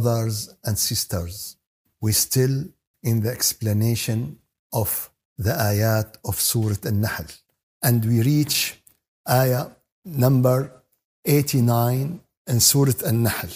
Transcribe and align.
brothers 0.00 0.54
and 0.64 0.78
sisters, 0.78 1.56
we 2.00 2.12
still 2.12 2.64
in 3.02 3.20
the 3.20 3.30
explanation 3.30 4.38
of 4.72 5.10
the 5.38 5.52
ayat 5.52 6.16
of 6.24 6.40
Surah 6.40 6.82
An-Nahl. 6.84 7.26
And 7.82 8.04
we 8.04 8.22
reach 8.22 8.80
ayah 9.28 9.66
number 10.04 10.72
89 11.24 12.20
in 12.46 12.60
Surah 12.60 13.04
An-Nahl. 13.04 13.52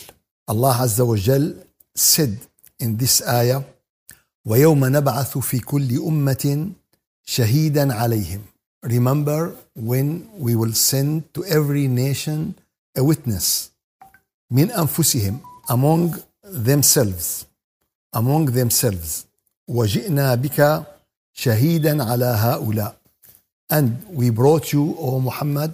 Allah 0.49 0.75
Azza 0.83 1.07
wa 1.07 1.17
Jal 1.17 1.55
said 1.95 2.39
in 2.79 2.97
this 2.97 3.23
ayah, 3.27 3.63
وَيَوْمَ 4.47 4.81
نَبْعَثُ 4.81 5.39
فِي 5.39 5.61
كُلِّ 5.61 5.99
أُمَّةٍ 5.99 6.73
شَهِيدًا 7.27 7.93
عَلَيْهِمْ 7.93 8.41
Remember 8.83 9.55
when 9.77 10.29
we 10.33 10.57
will 10.57 10.73
send 10.73 11.33
to 11.35 11.45
every 11.45 11.87
nation 11.87 12.55
a 12.97 13.05
witness 13.05 13.71
من 14.51 14.71
أنفسهم 14.71 15.41
among 15.69 16.15
themselves 16.46 17.46
among 18.14 18.46
themselves 18.52 19.26
وجئنا 19.68 20.36
بك 20.36 20.86
شهيدا 21.34 22.04
على 22.04 22.26
هؤلاء 22.26 22.96
and 23.74 23.90
we 24.14 24.30
brought 24.30 24.72
you 24.74 24.96
O 25.00 25.20
Muhammad 25.20 25.72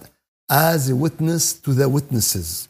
as 0.50 0.90
a 0.90 0.96
witness 0.96 1.54
to 1.54 1.74
the 1.74 1.90
witnesses 1.90 2.68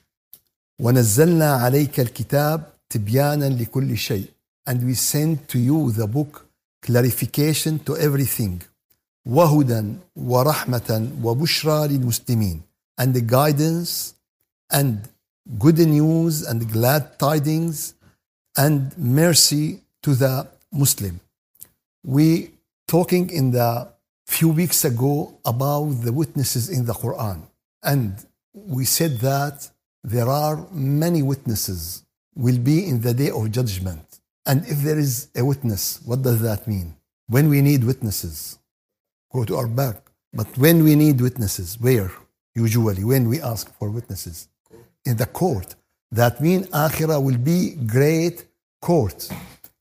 ونزلنا 0.79 1.53
عليك 1.53 1.99
الكتاب 1.99 2.63
تبيانا 2.89 3.45
لكل 3.45 3.97
شيء 3.97 4.25
and 4.69 4.77
we 4.83 4.93
sent 4.95 5.47
to 5.47 5.59
you 5.59 5.91
the 5.91 6.07
book 6.07 6.45
clarification 6.85 7.79
to 7.85 7.97
everything 7.97 8.59
وهدى 9.25 9.83
ورحمة 10.15 11.09
وبشرى 11.23 11.87
للمسلمين 11.87 12.61
and 13.01 13.13
the 13.13 13.21
guidance 13.21 14.13
and 14.73 14.97
good 15.57 15.79
news 15.79 16.43
and 16.43 16.71
glad 16.71 17.17
tidings 17.19 17.95
and 18.57 18.97
mercy 18.97 19.81
to 20.03 20.13
the 20.13 20.47
Muslim. 20.71 21.19
We 22.03 22.51
talking 22.87 23.29
in 23.29 23.51
the 23.51 23.91
few 24.25 24.49
weeks 24.49 24.85
ago 24.85 25.37
about 25.45 25.85
the 26.03 26.13
witnesses 26.13 26.69
in 26.69 26.85
the 26.85 26.93
Quran 26.93 27.41
and 27.83 28.15
we 28.53 28.85
said 28.85 29.19
that 29.19 29.69
there 30.03 30.29
are 30.29 30.67
many 30.71 31.21
witnesses 31.21 32.03
will 32.35 32.57
be 32.57 32.87
in 32.87 33.01
the 33.01 33.13
day 33.13 33.29
of 33.29 33.51
judgment. 33.51 34.19
And 34.45 34.65
if 34.65 34.79
there 34.79 34.97
is 34.97 35.29
a 35.35 35.45
witness, 35.45 36.01
what 36.05 36.21
does 36.21 36.41
that 36.41 36.67
mean? 36.67 36.95
When 37.27 37.49
we 37.49 37.61
need 37.61 37.83
witnesses, 37.83 38.57
go 39.31 39.45
to 39.45 39.55
our 39.57 39.67
back. 39.67 39.97
But 40.33 40.57
when 40.57 40.83
we 40.83 40.95
need 40.95 41.21
witnesses, 41.21 41.79
where? 41.79 42.11
Usually, 42.55 43.03
when 43.03 43.29
we 43.29 43.41
ask 43.41 43.71
for 43.77 43.89
witnesses? 43.89 44.47
In 45.05 45.17
the 45.17 45.25
court. 45.25 45.75
That 46.11 46.41
means 46.41 46.67
Akhirah 46.67 47.23
will 47.23 47.37
be 47.37 47.75
great 47.85 48.45
court. 48.81 49.29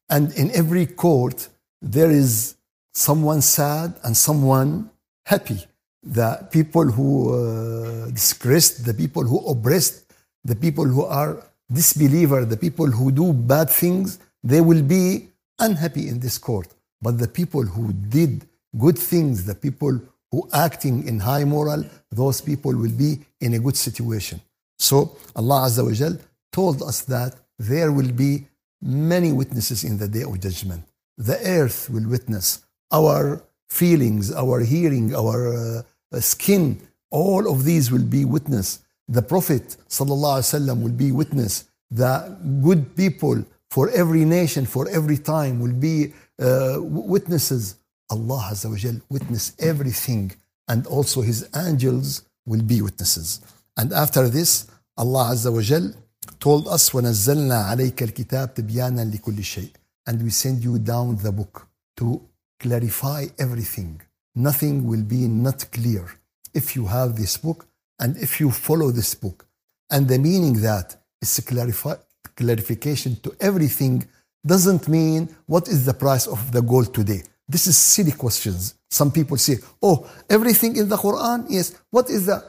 And 0.08 0.32
in 0.32 0.50
every 0.52 0.86
court, 0.86 1.48
there 1.82 2.10
is 2.10 2.56
someone 2.92 3.40
sad 3.40 3.94
and 4.04 4.16
someone 4.16 4.90
happy. 5.26 5.66
The 6.02 6.48
people 6.50 6.86
who 6.86 7.10
uh, 7.34 8.10
disgraced, 8.10 8.84
the 8.84 8.94
people 8.94 9.24
who 9.24 9.38
oppressed, 9.46 10.12
the 10.44 10.56
people 10.56 10.84
who 10.84 11.04
are 11.04 11.42
disbeliever, 11.70 12.44
the 12.44 12.56
people 12.56 12.86
who 12.86 13.12
do 13.12 13.32
bad 13.32 13.70
things, 13.70 14.18
they 14.42 14.60
will 14.60 14.82
be 14.82 15.28
unhappy 15.58 16.08
in 16.08 16.20
this 16.20 16.38
court. 16.38 16.68
But 17.02 17.18
the 17.18 17.28
people 17.28 17.62
who 17.62 17.92
did 17.92 18.46
good 18.78 18.98
things, 18.98 19.44
the 19.44 19.54
people 19.54 20.00
who 20.30 20.48
acting 20.52 21.06
in 21.06 21.20
high 21.20 21.44
moral, 21.44 21.84
those 22.10 22.40
people 22.40 22.74
will 22.74 22.92
be 22.92 23.20
in 23.40 23.54
a 23.54 23.58
good 23.58 23.76
situation. 23.76 24.40
So 24.80 25.16
Allah 25.36 25.66
Azza 25.66 25.84
wa 25.84 25.92
Jal 25.92 26.16
told 26.52 26.82
us 26.82 27.02
that 27.02 27.34
there 27.58 27.92
will 27.92 28.12
be 28.12 28.46
many 28.80 29.30
witnesses 29.30 29.84
in 29.84 29.98
the 29.98 30.08
day 30.08 30.22
of 30.22 30.40
judgment. 30.40 30.82
The 31.18 31.38
earth 31.44 31.90
will 31.90 32.08
witness 32.08 32.64
our 32.90 33.42
feelings, 33.68 34.32
our 34.32 34.60
hearing, 34.60 35.14
our 35.14 35.82
uh, 36.12 36.20
skin, 36.20 36.80
all 37.10 37.50
of 37.52 37.64
these 37.64 37.92
will 37.92 38.04
be 38.18 38.24
witness. 38.24 38.80
The 39.06 39.22
Prophet 39.22 39.76
ﷺ 39.88 40.82
will 40.82 40.96
be 41.04 41.12
witness. 41.12 41.64
The 41.90 42.36
good 42.62 42.96
people 42.96 43.44
for 43.70 43.90
every 43.90 44.24
nation, 44.24 44.64
for 44.64 44.88
every 44.88 45.18
time 45.18 45.60
will 45.60 45.74
be 45.74 46.14
uh, 46.40 46.76
witnesses. 46.80 47.76
Allah 48.08 48.48
Azza 48.52 48.70
wa 48.70 48.76
Jal 48.76 48.96
witness 49.10 49.52
everything 49.58 50.32
and 50.68 50.86
also 50.86 51.20
His 51.20 51.48
angels 51.54 52.24
will 52.46 52.62
be 52.62 52.80
witnesses. 52.80 53.40
And 53.79 53.93
after 53.93 54.29
this, 54.29 54.67
Allah 54.97 55.31
Azza 55.33 55.51
wa 55.51 55.61
Jal 55.61 55.93
told 56.39 56.67
us 56.67 56.89
وَنَزَّلْنَا 56.91 57.65
عَلَيْكَ 57.71 57.95
الْكِتَابِ 57.95 58.53
تِبْيَانًا 58.53 59.11
لِكُلِّ 59.11 59.39
شَيْءٍ 59.39 59.71
And 60.07 60.21
we 60.23 60.29
send 60.29 60.63
you 60.63 60.79
down 60.79 61.17
the 61.17 61.31
book 61.31 61.67
to 61.97 62.21
clarify 62.59 63.25
everything. 63.39 64.01
Nothing 64.35 64.87
will 64.87 65.03
be 65.03 65.27
not 65.27 65.71
clear. 65.71 66.05
If 66.53 66.75
you 66.75 66.85
have 66.87 67.15
this 67.15 67.37
book 67.37 67.67
and 67.99 68.17
if 68.17 68.39
you 68.39 68.51
follow 68.51 68.91
this 68.91 69.13
book, 69.15 69.45
and 69.89 70.07
the 70.07 70.17
meaning 70.17 70.61
that 70.61 70.95
is 71.21 71.37
a 71.37 71.41
clarify, 71.41 71.95
clarification 72.35 73.15
to 73.17 73.35
everything 73.39 74.05
doesn't 74.45 74.87
mean 74.87 75.29
what 75.45 75.67
is 75.67 75.85
the 75.85 75.93
price 75.93 76.27
of 76.27 76.51
the 76.51 76.61
gold 76.61 76.93
today. 76.93 77.23
This 77.47 77.67
is 77.67 77.77
silly 77.77 78.11
questions. 78.11 78.75
Some 78.89 79.11
people 79.11 79.37
say, 79.37 79.57
oh, 79.81 80.09
everything 80.29 80.75
in 80.77 80.89
the 80.89 80.97
Quran? 80.97 81.45
Yes. 81.49 81.75
What 81.89 82.09
is 82.09 82.25
the. 82.25 82.48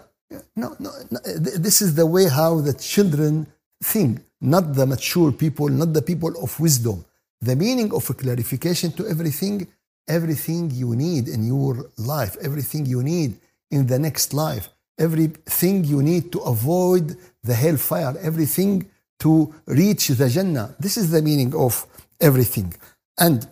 No, 0.62 0.68
no, 0.78 0.90
no. 1.10 1.18
This 1.66 1.82
is 1.82 1.94
the 1.94 2.06
way 2.06 2.28
how 2.28 2.60
the 2.60 2.72
children 2.72 3.46
think, 3.82 4.20
not 4.40 4.74
the 4.74 4.86
mature 4.86 5.30
people, 5.32 5.68
not 5.68 5.92
the 5.92 6.02
people 6.02 6.32
of 6.42 6.58
wisdom. 6.58 7.04
The 7.40 7.56
meaning 7.64 7.92
of 7.98 8.08
a 8.10 8.14
clarification 8.14 8.92
to 8.92 9.06
everything, 9.06 9.66
everything 10.08 10.70
you 10.70 10.96
need 10.96 11.28
in 11.28 11.46
your 11.46 11.90
life, 11.98 12.36
everything 12.48 12.86
you 12.86 13.02
need 13.02 13.30
in 13.70 13.86
the 13.86 13.98
next 13.98 14.32
life, 14.32 14.68
everything 14.98 15.84
you 15.84 16.02
need 16.02 16.32
to 16.32 16.40
avoid 16.40 17.16
the 17.42 17.54
hellfire, 17.54 18.14
everything 18.20 18.88
to 19.20 19.54
reach 19.66 20.08
the 20.08 20.28
Jannah. 20.28 20.74
This 20.80 20.96
is 20.96 21.10
the 21.10 21.22
meaning 21.22 21.54
of 21.54 21.86
everything. 22.20 22.72
And 23.18 23.46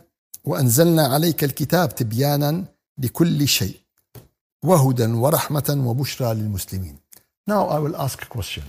وأنزلنا 0.45 1.07
عليك 1.07 1.45
الكتاب 1.45 1.95
تبيانا 1.95 2.65
لكل 2.99 3.49
شيء 3.49 3.81
وهدى 4.65 5.07
ورحمة 5.07 5.85
وبشرى 5.87 6.35
للمسلمين. 6.35 6.97
Now 7.47 7.69
I 7.69 7.79
will 7.79 7.97
ask 7.97 8.23
a 8.23 8.27
question. 8.27 8.65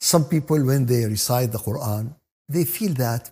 Some 0.00 0.24
people 0.24 0.62
when 0.64 0.86
they 0.86 1.04
recite 1.06 1.52
the 1.52 1.58
Quran, 1.58 2.14
they 2.48 2.64
feel 2.64 2.92
that 2.94 3.30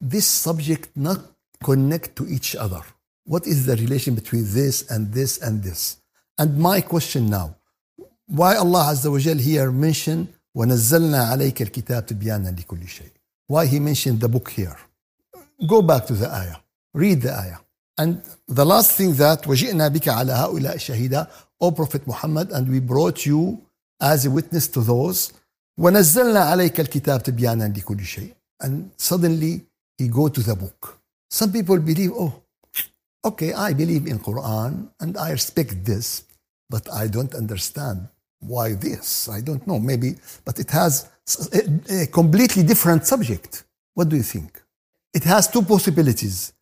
this 0.00 0.26
subject 0.26 0.90
not 0.96 1.20
connect 1.62 2.16
to 2.16 2.26
each 2.28 2.54
other. 2.56 2.82
What 3.24 3.46
is 3.46 3.64
the 3.66 3.76
relation 3.76 4.14
between 4.14 4.44
this 4.52 4.90
and 4.90 5.12
this 5.12 5.38
and 5.38 5.62
this? 5.62 5.96
And 6.36 6.58
my 6.58 6.80
question 6.80 7.30
now, 7.30 7.56
why 8.26 8.56
Allah 8.56 8.92
Azza 8.92 9.10
wa 9.10 9.18
Jal 9.18 9.38
here 9.38 9.70
mentioned 9.70 10.28
وَنَزَّلْنَا 10.56 11.30
عَلَيْكَ 11.32 11.62
الْكِتَابِ 11.62 12.06
تِبْيَانًا 12.06 12.50
لِكُلِّ 12.56 12.86
شَيْءٍ 12.86 13.10
Why 13.48 13.66
he 13.66 13.80
mentioned 13.80 14.20
the 14.20 14.28
book 14.28 14.50
here? 14.50 14.76
Go 15.66 15.82
back 15.82 16.06
to 16.06 16.12
the 16.14 16.32
ayah. 16.32 16.56
Read 16.92 17.22
the 17.22 17.32
ayah. 17.32 17.58
And 17.98 18.22
the 18.48 18.64
last 18.64 18.92
thing 18.92 19.14
that 19.14 19.42
وَجِئْنَا 19.42 19.88
بِكَ 19.90 20.08
عَلَى 20.10 20.34
هَؤُلَاءِ 20.34 20.76
شَهِيدًا 20.76 21.28
O 21.60 21.70
Prophet 21.70 22.06
Muhammad, 22.06 22.50
and 22.50 22.68
we 22.68 22.80
brought 22.80 23.24
you 23.24 23.60
as 24.00 24.26
a 24.26 24.30
witness 24.30 24.66
to 24.68 24.80
those 24.80 25.32
وَنَزَّلْنَا 25.78 26.42
عَلَيْكَ 26.52 26.80
الْكِتَابِ 26.80 27.22
تِبْيَانًا 27.22 27.74
لِكُلِّ 27.74 28.00
شَيْءٍ 28.00 28.34
And 28.60 28.90
suddenly 28.96 29.62
he 29.98 30.08
go 30.08 30.28
to 30.28 30.40
the 30.40 30.54
book. 30.54 30.98
Some 31.30 31.52
people 31.52 31.78
believe, 31.78 32.12
oh, 32.14 32.42
okay, 33.24 33.52
I 33.52 33.72
believe 33.72 34.06
in 34.06 34.18
Quran 34.18 34.88
and 35.00 35.16
I 35.16 35.30
respect 35.32 35.84
this, 35.84 36.24
but 36.70 36.92
I 36.92 37.08
don't 37.08 37.34
understand 37.34 38.08
why 38.40 38.74
this. 38.74 39.28
I 39.28 39.40
don't 39.40 39.66
know, 39.66 39.78
maybe, 39.78 40.16
but 40.44 40.58
it 40.58 40.70
has 40.70 41.08
a, 41.52 42.02
a 42.02 42.06
completely 42.06 42.62
different 42.62 43.06
subject. 43.06 43.64
What 43.94 44.08
do 44.08 44.16
you 44.16 44.22
think? 44.22 44.62
It 45.12 45.24
has 45.24 45.48
two 45.48 45.62
possibilities. 45.62 46.52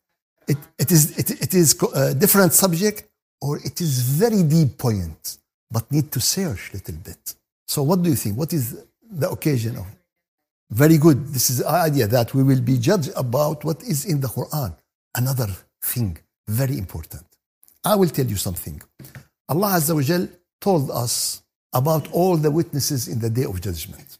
It, 0.48 0.58
it 0.78 0.90
is 0.90 1.18
it, 1.18 1.30
it 1.42 1.54
is 1.54 1.76
a 1.94 2.14
different 2.14 2.52
subject, 2.52 3.04
or 3.40 3.58
it 3.58 3.80
is 3.80 4.00
very 4.00 4.42
deep 4.42 4.78
point, 4.78 5.38
but 5.70 5.90
need 5.92 6.10
to 6.12 6.20
search 6.20 6.70
a 6.70 6.76
little 6.76 6.96
bit. 6.96 7.34
So, 7.66 7.82
what 7.82 8.02
do 8.02 8.08
you 8.08 8.16
think? 8.16 8.36
What 8.36 8.52
is 8.52 8.64
the 9.10 9.30
occasion 9.30 9.76
of? 9.76 9.86
Very 10.70 10.98
good. 10.98 11.28
This 11.28 11.50
is 11.50 11.58
the 11.58 11.68
idea 11.68 12.06
that 12.06 12.34
we 12.34 12.42
will 12.42 12.60
be 12.60 12.78
judged 12.78 13.10
about 13.16 13.64
what 13.64 13.82
is 13.82 14.04
in 14.04 14.20
the 14.20 14.28
Quran. 14.28 14.74
Another 15.14 15.48
thing, 15.82 16.18
very 16.46 16.76
important. 16.78 17.24
I 17.84 17.94
will 17.94 18.08
tell 18.08 18.26
you 18.26 18.36
something. 18.36 18.80
Allah 19.48 19.72
Azza 19.78 19.94
wa 19.94 20.02
Jal 20.02 20.28
told 20.60 20.90
us 20.90 21.42
about 21.72 22.10
all 22.12 22.36
the 22.36 22.50
witnesses 22.50 23.08
in 23.08 23.18
the 23.18 23.30
day 23.30 23.44
of 23.44 23.60
judgment. 23.60 24.18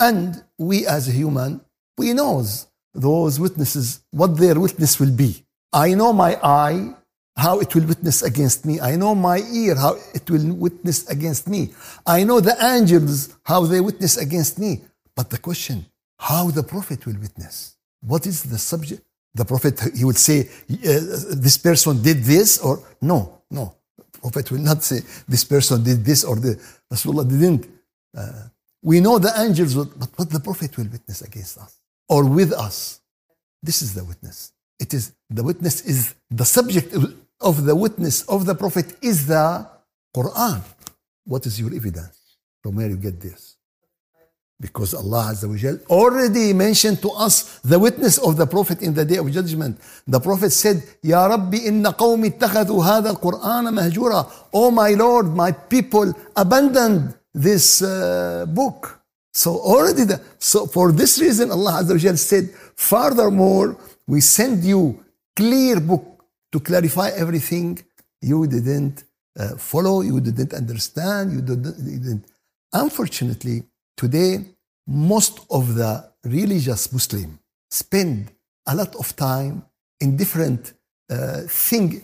And 0.00 0.42
we 0.58 0.86
as 0.86 1.08
a 1.08 1.12
human, 1.12 1.60
we 1.98 2.12
knows 2.12 2.66
those 2.94 3.38
witnesses, 3.38 4.00
what 4.10 4.36
their 4.36 4.58
witness 4.58 4.98
will 4.98 5.12
be. 5.12 5.45
I 5.76 5.92
know 5.92 6.10
my 6.14 6.32
eye, 6.42 6.94
how 7.36 7.60
it 7.60 7.74
will 7.74 7.86
witness 7.86 8.22
against 8.22 8.64
me. 8.64 8.80
I 8.80 8.96
know 8.96 9.14
my 9.14 9.38
ear, 9.52 9.74
how 9.74 9.98
it 10.14 10.28
will 10.30 10.54
witness 10.54 11.06
against 11.08 11.48
me. 11.48 11.74
I 12.06 12.24
know 12.24 12.40
the 12.40 12.56
angels, 12.74 13.36
how 13.44 13.66
they 13.66 13.82
witness 13.82 14.16
against 14.16 14.58
me. 14.58 14.80
But 15.14 15.28
the 15.28 15.36
question, 15.36 15.84
how 16.18 16.50
the 16.50 16.62
Prophet 16.62 17.04
will 17.04 17.18
witness. 17.20 17.76
What 18.00 18.26
is 18.26 18.42
the 18.44 18.56
subject? 18.56 19.02
The 19.34 19.44
Prophet, 19.44 19.78
he 19.94 20.04
would 20.04 20.16
say, 20.16 20.48
uh, 20.70 21.44
this 21.46 21.58
person 21.58 22.02
did 22.02 22.24
this, 22.24 22.58
or 22.58 22.82
no, 23.02 23.42
no. 23.50 23.74
Prophet 24.22 24.50
will 24.50 24.60
not 24.70 24.82
say, 24.82 25.00
this 25.28 25.44
person 25.44 25.84
did 25.84 26.06
this 26.06 26.24
or 26.24 26.36
the 26.36 26.58
Rasulullah 26.90 27.28
didn't. 27.28 27.68
Uh, 28.16 28.48
we 28.82 29.00
know 29.00 29.18
the 29.18 29.32
angels, 29.36 29.74
but 29.74 30.08
what 30.16 30.30
the 30.30 30.40
Prophet 30.40 30.74
will 30.78 30.88
witness 30.88 31.20
against 31.20 31.58
us 31.58 31.78
or 32.08 32.24
with 32.24 32.52
us. 32.54 33.00
This 33.62 33.82
is 33.82 33.92
the 33.92 34.04
witness. 34.04 34.52
It 34.78 34.92
is 34.94 35.12
the 35.30 35.42
witness 35.42 35.80
is 35.82 36.14
the 36.30 36.44
subject 36.44 36.94
of 37.40 37.64
the 37.64 37.74
witness 37.74 38.22
of 38.22 38.46
the 38.46 38.54
Prophet 38.54 38.96
is 39.02 39.26
the 39.26 39.66
Quran. 40.14 40.60
What 41.24 41.46
is 41.46 41.58
your 41.60 41.74
evidence? 41.74 42.18
From 42.62 42.76
where 42.76 42.88
you 42.88 42.96
get 42.96 43.20
this? 43.20 43.56
Because 44.58 44.94
Allah 44.94 45.32
Azza 45.32 45.48
wa 45.48 45.56
Jal 45.56 45.78
already 45.90 46.52
mentioned 46.54 47.02
to 47.02 47.10
us 47.10 47.58
the 47.60 47.78
witness 47.78 48.16
of 48.16 48.36
the 48.38 48.46
Prophet 48.46 48.80
in 48.80 48.94
the 48.94 49.04
day 49.04 49.16
of 49.16 49.30
judgment. 49.30 49.78
The 50.06 50.18
Prophet 50.18 50.50
said, 50.50 50.82
Ya 51.02 51.26
Rabbi 51.26 51.58
inna 51.58 51.92
qawmi 51.92 52.38
ittakhadhu 52.38 52.82
hadha 52.82 53.08
al-Qur'ana 53.08 53.70
mahjura. 53.70 54.30
Oh 54.54 54.70
my 54.70 54.90
Lord, 54.90 55.26
my 55.26 55.52
people 55.52 56.14
abandoned 56.34 57.14
this 57.34 57.82
uh, 57.82 58.46
book. 58.48 59.00
So 59.34 59.58
already, 59.58 60.04
the, 60.04 60.22
so 60.38 60.66
for 60.66 60.90
this 60.90 61.20
reason, 61.20 61.50
Allah 61.50 61.82
Azza 61.82 61.90
wa 61.90 61.98
Jal 61.98 62.16
said, 62.16 62.48
furthermore, 62.76 63.76
we 64.06 64.20
send 64.20 64.64
you 64.64 65.04
clear 65.34 65.80
book 65.80 66.24
to 66.52 66.60
clarify 66.60 67.10
everything 67.10 67.78
you 68.20 68.46
didn't 68.46 69.04
uh, 69.38 69.56
follow, 69.56 70.00
you 70.00 70.20
didn't 70.20 70.54
understand, 70.54 71.32
you 71.32 71.42
didn't. 71.42 72.24
Unfortunately, 72.72 73.64
today, 73.96 74.32
most 74.86 75.40
of 75.50 75.74
the 75.74 76.10
religious 76.24 76.92
Muslim 76.92 77.38
spend 77.70 78.32
a 78.66 78.74
lot 78.74 78.94
of 78.96 79.14
time 79.16 79.64
in 80.00 80.16
different 80.16 80.72
uh, 81.10 81.42
thing 81.48 82.02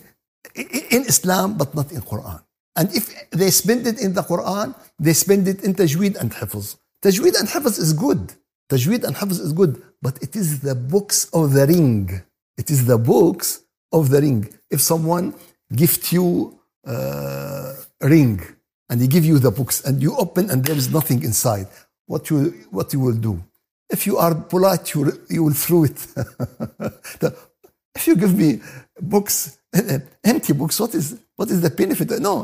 in 0.54 1.02
Islam, 1.06 1.56
but 1.56 1.74
not 1.74 1.92
in 1.92 2.00
Quran. 2.02 2.40
And 2.76 2.94
if 2.94 3.30
they 3.30 3.50
spend 3.50 3.86
it 3.86 4.00
in 4.00 4.14
the 4.14 4.22
Quran, 4.22 4.74
they 4.98 5.12
spend 5.12 5.46
it 5.46 5.62
in 5.62 5.74
Tajweed 5.74 6.16
and 6.16 6.32
Hafz. 6.32 6.76
Tajweed 7.02 7.38
and 7.38 7.48
Hafz 7.48 7.78
is 7.78 7.92
good. 7.92 8.32
Tajweed 8.72 9.04
and 9.04 9.14
Hafz 9.14 9.38
is 9.38 9.52
good, 9.52 9.82
but 10.00 10.14
it 10.22 10.34
is 10.34 10.60
the 10.60 10.74
books 10.74 11.28
of 11.34 11.52
the 11.52 11.66
ring. 11.66 12.22
It 12.56 12.70
is 12.70 12.86
the 12.86 12.96
books 12.96 13.64
of 13.92 14.08
the 14.08 14.22
ring. 14.22 14.48
If 14.70 14.80
someone 14.80 15.34
gift 15.76 16.10
you 16.10 16.58
uh, 16.86 17.74
a 18.00 18.08
ring 18.08 18.40
and 18.88 18.98
he 19.02 19.06
give 19.08 19.26
you 19.26 19.38
the 19.38 19.50
books 19.50 19.84
and 19.84 20.02
you 20.02 20.16
open 20.16 20.48
and 20.48 20.64
there 20.64 20.74
is 20.82 20.90
nothing 20.90 21.22
inside, 21.22 21.68
what 22.06 22.30
you 22.30 22.38
what 22.70 22.94
you 22.94 23.00
will 23.00 23.20
do? 23.30 23.44
If 23.90 24.06
you 24.06 24.16
are 24.16 24.34
polite, 24.34 24.94
you 24.94 25.00
you 25.28 25.44
will 25.44 25.58
throw 25.64 25.84
it. 25.84 25.98
if 27.94 28.06
you 28.06 28.16
give 28.16 28.34
me 28.34 28.62
books, 29.02 29.58
empty 30.24 30.54
books, 30.54 30.80
what 30.80 30.94
is 30.94 31.18
what 31.36 31.50
is 31.50 31.60
the 31.60 31.68
benefit? 31.68 32.08
No, 32.20 32.34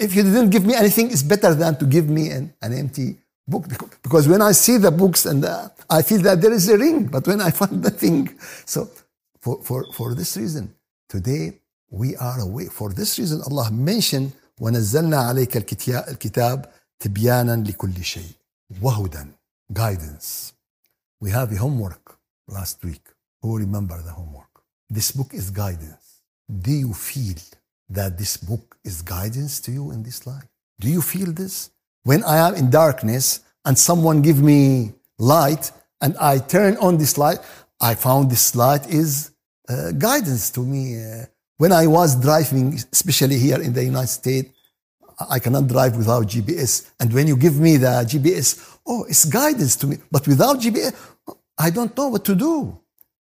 if 0.00 0.16
you 0.16 0.24
didn't 0.24 0.50
give 0.50 0.64
me 0.66 0.74
anything, 0.74 1.12
it's 1.12 1.22
better 1.22 1.54
than 1.54 1.78
to 1.78 1.84
give 1.84 2.08
me 2.08 2.30
an, 2.30 2.52
an 2.60 2.72
empty 2.72 3.18
book 3.49 3.65
because 4.01 4.27
when 4.27 4.41
I 4.41 4.51
see 4.51 4.77
the 4.77 4.91
books 4.91 5.25
and 5.25 5.43
uh, 5.45 5.69
I 5.89 6.01
feel 6.01 6.21
that 6.21 6.41
there 6.41 6.53
is 6.53 6.67
a 6.69 6.77
ring, 6.77 7.05
but 7.05 7.27
when 7.27 7.41
I 7.41 7.51
find 7.51 7.81
nothing, 7.81 8.29
so 8.65 8.89
for 9.39 9.61
for 9.63 9.85
for 9.93 10.15
this 10.15 10.37
reason, 10.37 10.73
today 11.09 11.59
we 11.89 12.15
are 12.15 12.39
away. 12.39 12.65
For 12.65 12.91
this 12.91 13.19
reason, 13.19 13.41
Allah 13.47 13.71
mentioned 13.71 14.31
ونزلنا 14.59 15.17
عليك 15.17 15.57
الكتاب 15.57 16.71
تبيانا 16.99 17.63
لكل 17.63 18.03
شيء 18.03 18.31
وهدى 18.81 19.25
guidance. 19.73 20.53
We 21.21 21.31
have 21.31 21.51
a 21.51 21.57
homework 21.57 22.17
last 22.47 22.83
week. 22.83 23.05
Who 23.41 23.57
remember 23.57 24.01
the 24.01 24.11
homework? 24.11 24.53
This 24.89 25.11
book 25.11 25.33
is 25.33 25.49
guidance. 25.49 26.21
Do 26.67 26.71
you 26.71 26.93
feel 26.93 27.39
that 27.89 28.17
this 28.17 28.37
book 28.37 28.77
is 28.83 29.01
guidance 29.01 29.59
to 29.61 29.71
you 29.71 29.91
in 29.91 30.03
this 30.03 30.25
life? 30.25 30.47
Do 30.79 30.89
you 30.89 31.01
feel 31.01 31.31
this? 31.31 31.71
When 32.04 32.24
I 32.24 32.48
am 32.48 32.54
in 32.54 32.70
darkness 32.70 33.40
and 33.64 33.76
someone 33.76 34.22
give 34.22 34.42
me 34.42 34.94
light 35.18 35.70
and 36.00 36.16
I 36.18 36.38
turn 36.38 36.76
on 36.78 36.96
this 36.96 37.18
light, 37.18 37.38
I 37.80 37.94
found 37.94 38.30
this 38.30 38.56
light 38.56 38.88
is 38.88 39.32
uh, 39.68 39.92
guidance 39.92 40.50
to 40.50 40.60
me. 40.60 41.02
Uh, 41.02 41.26
when 41.58 41.72
I 41.72 41.86
was 41.86 42.18
driving, 42.20 42.78
especially 42.92 43.38
here 43.38 43.60
in 43.60 43.74
the 43.74 43.84
United 43.84 44.08
States, 44.08 44.50
I 45.28 45.38
cannot 45.38 45.66
drive 45.66 45.96
without 45.96 46.26
GPS. 46.26 46.90
And 46.98 47.12
when 47.12 47.26
you 47.26 47.36
give 47.36 47.58
me 47.58 47.76
the 47.76 48.04
GPS, 48.08 48.78
oh, 48.86 49.04
it's 49.04 49.26
guidance 49.26 49.76
to 49.76 49.86
me. 49.86 49.98
But 50.10 50.26
without 50.26 50.58
GPS, 50.58 50.94
I 51.58 51.68
don't 51.68 51.94
know 51.96 52.08
what 52.08 52.24
to 52.24 52.34
do. 52.34 52.80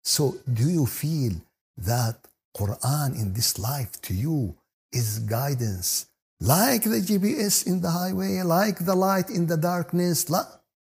So 0.05 0.37
do 0.53 0.71
you 0.71 0.87
feel 0.87 1.33
that 1.79 2.17
Quran 2.57 3.21
in 3.21 3.33
this 3.33 3.59
life 3.59 4.01
to 4.03 4.15
you 4.15 4.55
is 4.93 5.19
guidance? 5.19 6.07
Like 6.43 6.85
the 6.85 7.01
GPS 7.01 7.67
in 7.67 7.83
the 7.83 7.91
highway, 7.91 8.41
like 8.43 8.79
the 8.79 8.95
light 8.95 9.29
in 9.29 9.47
the 9.47 9.59
darkness. 9.59 10.25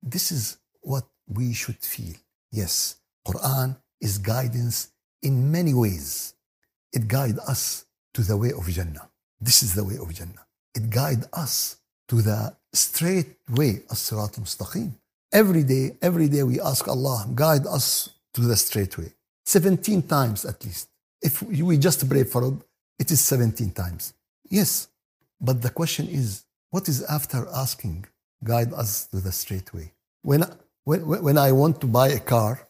This 0.00 0.30
is 0.30 0.58
what 0.80 1.04
we 1.26 1.52
should 1.52 1.82
feel. 1.82 2.14
Yes, 2.52 2.96
Quran 3.26 3.76
is 4.00 4.18
guidance 4.18 4.90
in 5.22 5.50
many 5.50 5.74
ways. 5.74 6.34
It 6.92 7.08
guides 7.08 7.40
us 7.40 7.84
to 8.14 8.22
the 8.22 8.36
way 8.36 8.52
of 8.52 8.68
Jannah. 8.68 9.10
This 9.40 9.62
is 9.64 9.74
the 9.74 9.82
way 9.82 9.96
of 9.96 10.14
Jannah. 10.14 10.46
It 10.74 10.88
guides 10.88 11.26
us 11.32 11.76
to 12.08 12.22
the 12.22 12.56
straight 12.72 13.36
way, 13.50 13.82
as-sirat 13.90 14.38
al-mustaqim. 14.38 14.92
Every 15.32 15.64
day, 15.64 15.96
every 16.00 16.28
day 16.28 16.44
we 16.44 16.60
ask 16.60 16.86
Allah, 16.86 17.26
guide 17.34 17.66
us 17.66 18.10
to 18.34 18.40
the 18.40 18.56
straight 18.56 18.96
way. 18.98 19.12
17 19.46 20.02
times 20.02 20.44
at 20.44 20.64
least. 20.64 20.88
If 21.20 21.42
we 21.42 21.76
just 21.76 22.08
pray 22.08 22.22
for 22.24 22.44
it, 22.46 22.54
it 23.00 23.10
is 23.10 23.20
17 23.20 23.70
times. 23.72 24.14
Yes, 24.48 24.88
but 25.40 25.62
the 25.62 25.70
question 25.70 26.08
is, 26.08 26.44
what 26.70 26.88
is 26.88 27.02
after 27.04 27.46
asking, 27.54 28.06
guide 28.44 28.72
us 28.72 29.06
to 29.06 29.18
the 29.20 29.32
straight 29.32 29.72
way? 29.74 29.92
When, 30.22 30.44
when, 30.84 31.00
when 31.00 31.38
I 31.38 31.52
want 31.52 31.80
to 31.80 31.86
buy 31.86 32.08
a 32.08 32.20
car, 32.20 32.68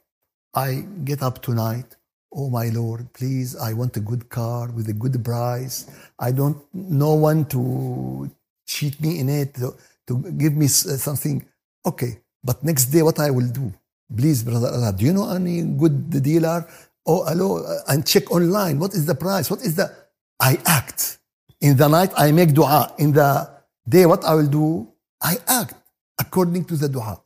I 0.55 0.85
get 1.05 1.23
up 1.23 1.43
tonight, 1.43 1.97
Oh 2.33 2.49
my 2.49 2.69
Lord, 2.69 3.12
please, 3.12 3.57
I 3.57 3.73
want 3.73 3.97
a 3.97 4.00
good 4.00 4.29
car 4.29 4.71
with 4.71 4.89
a 4.89 4.93
good 4.93 5.25
price. 5.25 5.91
I 6.19 6.31
don't 6.31 6.57
no 6.73 7.15
one 7.15 7.45
to 7.47 8.31
cheat 8.69 9.00
me 9.00 9.19
in 9.19 9.29
it, 9.29 9.55
to, 9.55 9.75
to 10.07 10.31
give 10.39 10.55
me 10.55 10.69
something. 10.69 11.45
Okay, 11.85 12.21
but 12.45 12.62
next 12.62 12.87
day 12.87 13.03
what 13.03 13.19
I 13.19 13.31
will 13.31 13.49
do? 13.49 13.73
Please, 14.17 14.45
brother 14.45 14.69
Allah, 14.69 14.93
do 14.93 15.05
you 15.05 15.12
know 15.12 15.29
any 15.29 15.62
good 15.62 16.23
dealer? 16.23 16.67
Oh, 17.05 17.25
hello, 17.25 17.65
uh, 17.65 17.81
and 17.89 18.07
check 18.07 18.31
online. 18.31 18.79
What 18.79 18.95
is 18.95 19.07
the 19.07 19.15
price? 19.15 19.50
What 19.50 19.62
is 19.62 19.75
the? 19.75 19.93
I 20.39 20.59
act. 20.67 21.19
In 21.61 21.76
the 21.76 21.88
night, 21.88 22.11
I 22.17 22.33
make 22.33 22.55
dua. 22.55 22.95
In 22.99 23.12
the 23.12 23.49
day, 23.88 24.07
what 24.07 24.25
I 24.25 24.35
will 24.35 24.49
do? 24.49 24.88
I 25.23 25.37
act 25.47 25.75
according 26.19 26.64
to 26.67 26.76
the 26.76 26.88
dua. 26.88 27.21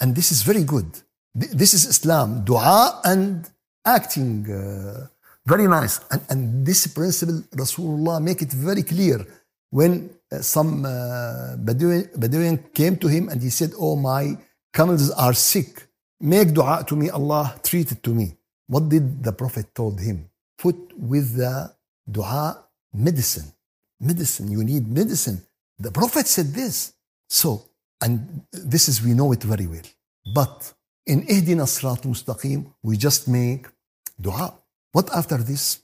And 0.00 0.14
this 0.14 0.30
is 0.30 0.42
very 0.42 0.64
good. 0.64 0.86
This 1.34 1.74
is 1.74 1.86
Islam. 1.86 2.44
Dua 2.44 3.00
and 3.04 3.48
acting 3.84 4.50
uh, 4.50 5.06
very 5.46 5.66
nice. 5.66 6.00
And, 6.10 6.22
and 6.30 6.66
this 6.66 6.86
principle, 6.86 7.42
Rasulullah 7.54 8.22
make 8.22 8.42
it 8.42 8.52
very 8.52 8.82
clear 8.82 9.26
when 9.70 10.10
uh, 10.30 10.38
some 10.38 10.84
uh, 10.84 11.56
Bedouin, 11.56 12.08
Bedouin 12.16 12.58
came 12.72 12.96
to 12.96 13.08
him 13.08 13.28
and 13.28 13.42
he 13.42 13.50
said, 13.50 13.72
Oh, 13.78 13.96
my 13.96 14.36
camels 14.72 15.10
are 15.10 15.34
sick. 15.34 15.86
Make 16.20 16.52
dua 16.52 16.84
to 16.86 16.96
me, 16.96 17.10
Allah 17.10 17.54
treat 17.62 17.90
it 17.92 18.02
to 18.04 18.10
me. 18.10 18.36
What 18.66 18.88
did 18.88 19.24
the 19.24 19.32
Prophet 19.32 19.74
told 19.74 20.00
him? 20.00 20.28
Put 20.58 20.76
with 20.96 21.36
the 21.36 21.72
dua 22.08 22.62
medicine. 22.92 23.50
Medicine, 24.00 24.50
you 24.50 24.64
need 24.64 24.88
medicine. 24.88 25.42
The 25.78 25.90
Prophet 25.90 26.26
said 26.26 26.46
this. 26.54 26.92
So, 27.28 27.62
and 28.00 28.42
this 28.52 28.88
is, 28.88 29.02
we 29.02 29.12
know 29.12 29.32
it 29.32 29.42
very 29.42 29.66
well. 29.66 29.88
But 30.34 30.72
in 31.06 31.22
Ihdina 31.26 31.66
Sirat 31.66 32.02
Mustaqim, 32.02 32.66
we 32.82 32.96
just 32.96 33.28
make 33.28 33.66
dua. 34.20 34.54
What 34.92 35.14
after 35.14 35.36
this? 35.36 35.80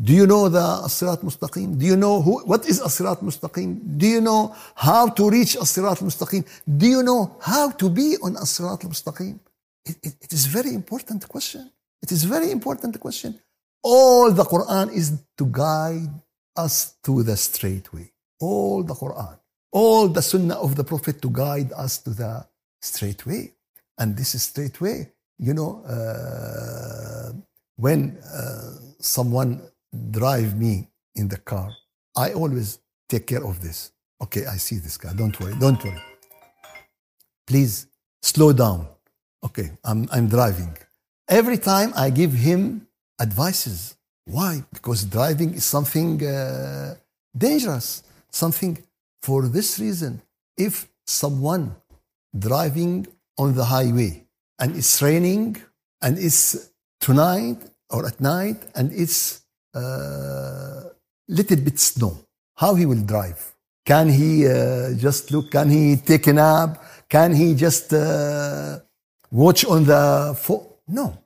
Do 0.00 0.12
you 0.12 0.26
know 0.26 0.48
the 0.48 0.58
Asirat 0.58 1.20
Mustaqim? 1.22 1.78
Do 1.78 1.86
you 1.86 1.96
know 1.96 2.20
who, 2.20 2.44
what 2.44 2.66
is 2.66 2.80
Asirat 2.80 3.22
Mustaqim? 3.22 3.96
Do 3.96 4.06
you 4.06 4.20
know 4.20 4.54
how 4.74 5.08
to 5.08 5.30
reach 5.30 5.56
Asirat 5.56 5.98
Mustaqim? 6.02 6.44
Do 6.66 6.86
you 6.86 7.02
know 7.04 7.36
how 7.40 7.70
to 7.70 7.88
be 7.88 8.16
on 8.20 8.34
Asirat 8.34 8.80
Mustaqim? 8.80 9.38
It, 9.86 9.96
it, 10.02 10.14
it 10.20 10.32
is 10.32 10.46
very 10.46 10.74
important 10.74 11.28
question. 11.28 11.70
It 12.02 12.10
is 12.10 12.24
very 12.24 12.50
important 12.50 12.98
question. 12.98 13.38
All 13.82 14.32
the 14.32 14.42
Quran 14.42 14.92
is 14.92 15.12
to 15.38 15.46
guide 15.46 16.10
us 16.56 16.96
to 17.04 17.22
the 17.22 17.36
straight 17.36 17.92
way. 17.92 18.12
All 18.40 18.82
the 18.82 18.94
Quran. 18.94 19.38
All 19.72 20.08
the 20.08 20.22
Sunnah 20.22 20.54
of 20.54 20.76
the 20.76 20.84
Prophet 20.84 21.20
to 21.22 21.30
guide 21.30 21.72
us 21.72 21.98
to 21.98 22.10
the 22.10 22.46
straight 22.80 23.26
way. 23.26 23.52
And 23.98 24.16
this 24.16 24.34
is 24.34 24.44
straight 24.44 24.80
way. 24.80 25.12
You 25.38 25.54
know, 25.54 25.82
uh, 25.84 27.32
when 27.76 28.18
uh, 28.32 28.74
someone 29.00 29.62
drive 30.10 30.56
me 30.56 30.88
in 31.16 31.28
the 31.28 31.38
car, 31.38 31.72
I 32.16 32.32
always 32.32 32.78
take 33.08 33.26
care 33.26 33.44
of 33.44 33.60
this. 33.60 33.92
Okay, 34.22 34.46
I 34.46 34.56
see 34.56 34.76
this 34.76 34.96
guy. 34.96 35.12
Don't 35.12 35.38
worry. 35.40 35.54
Don't 35.58 35.82
worry. 35.84 36.02
Please 37.46 37.88
slow 38.22 38.52
down. 38.52 38.88
Okay, 39.44 39.72
I'm, 39.84 40.08
I'm 40.12 40.28
driving. 40.28 40.76
Every 41.28 41.58
time 41.58 41.92
I 41.96 42.10
give 42.10 42.32
him 42.32 42.86
advices. 43.20 43.96
Why? 44.26 44.64
Because 44.72 45.04
driving 45.04 45.54
is 45.54 45.64
something 45.64 46.24
uh, 46.24 46.94
dangerous. 47.36 48.02
Something 48.30 48.78
for 49.22 49.48
this 49.48 49.78
reason. 49.78 50.22
If 50.56 50.88
someone 51.06 51.76
driving 52.36 53.06
on 53.38 53.54
the 53.54 53.64
highway 53.64 54.26
and 54.58 54.76
it's 54.76 55.02
raining 55.02 55.56
and 56.02 56.18
it's 56.18 56.70
tonight 57.00 57.58
or 57.90 58.06
at 58.06 58.20
night 58.20 58.66
and 58.74 58.92
it's 58.92 59.42
uh, 59.74 60.84
little 61.28 61.58
bit 61.58 61.78
snow, 61.78 62.18
how 62.56 62.74
he 62.74 62.86
will 62.86 63.02
drive? 63.02 63.52
Can 63.84 64.08
he 64.08 64.48
uh, 64.48 64.94
just 64.94 65.30
look? 65.30 65.50
Can 65.50 65.68
he 65.68 65.96
take 65.96 66.26
a 66.28 66.32
nap? 66.32 66.82
Can 67.08 67.34
he 67.34 67.54
just 67.54 67.92
uh, 67.92 68.78
watch 69.30 69.64
on 69.66 69.84
the 69.84 70.34
phone? 70.40 70.66
No. 70.88 71.18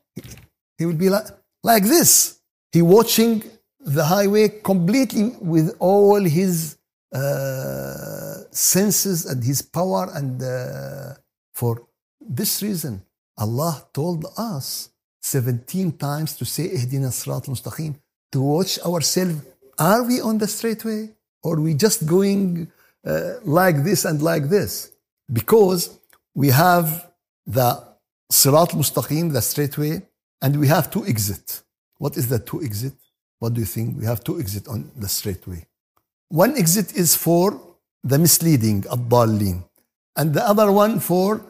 He 0.76 0.87
will 0.87 0.95
be 0.95 1.09
like, 1.09 1.26
like 1.62 1.85
this. 1.85 2.38
He 2.73 2.83
watching 2.83 3.43
the 3.81 4.05
highway 4.05 4.49
completely 4.63 5.35
with 5.41 5.75
all 5.79 6.23
his 6.23 6.77
uh, 7.13 8.35
senses 8.51 9.25
and 9.27 9.43
his 9.43 9.63
power 9.63 10.11
and 10.15 10.43
uh, 10.43 11.15
for 11.55 11.87
this 12.21 12.63
reason 12.63 13.03
Allah 13.39 13.87
told 13.93 14.27
us 14.37 14.91
17 15.23 15.93
times 15.93 16.37
to 16.37 16.45
say 16.45 16.65
mustaqim 16.69 17.95
to 18.33 18.41
watch 18.41 18.79
ourselves. 18.81 19.41
Are 19.79 20.03
we 20.03 20.21
on 20.21 20.39
the 20.39 20.49
straight 20.49 20.85
way? 20.85 21.11
Or 21.43 21.61
we 21.61 21.75
just 21.75 22.05
going 22.05 22.71
uh, 23.07 23.35
like 23.45 23.85
this 23.85 24.05
and 24.05 24.21
like 24.21 24.49
this? 24.49 24.91
Because 25.33 25.99
we 26.35 26.49
have 26.49 27.11
the 27.47 27.83
sirat 28.31 28.71
mustaqim 28.71 29.33
the 29.33 29.41
straight 29.41 29.79
way 29.79 30.03
and 30.43 30.59
we 30.61 30.67
have 30.67 30.91
to 30.91 31.07
exit 31.07 31.63
what 31.98 32.18
is 32.18 32.28
the 32.28 32.40
two 32.40 32.62
exit 32.63 32.94
what 33.40 33.54
do 33.54 33.60
you 33.60 33.70
think 33.75 33.98
we 34.00 34.06
have 34.06 34.24
two 34.24 34.40
exit 34.40 34.68
on 34.68 34.90
the 34.96 35.08
straight 35.08 35.46
way 35.48 35.66
one 36.30 36.58
exit 36.58 36.96
is 36.96 37.16
for 37.16 37.62
the 38.04 38.18
misleading, 38.18 38.82
الضالين. 38.84 39.63
And 40.16 40.34
the 40.34 40.48
other 40.48 40.72
one 40.72 41.00
for 41.00 41.42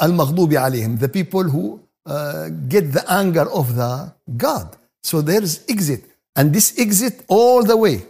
المغضوب 0.00 0.52
عليهم, 0.52 0.98
the 0.98 1.08
people 1.08 1.44
who 1.44 1.80
uh, 2.06 2.48
get 2.68 2.92
the 2.92 3.04
anger 3.08 3.48
of 3.50 3.76
the 3.76 4.12
God. 4.36 4.76
So 5.02 5.20
there's 5.20 5.64
exit. 5.68 6.04
And 6.34 6.52
this 6.52 6.78
exit 6.78 7.24
all 7.28 7.62
the 7.62 7.76
way. 7.76 8.04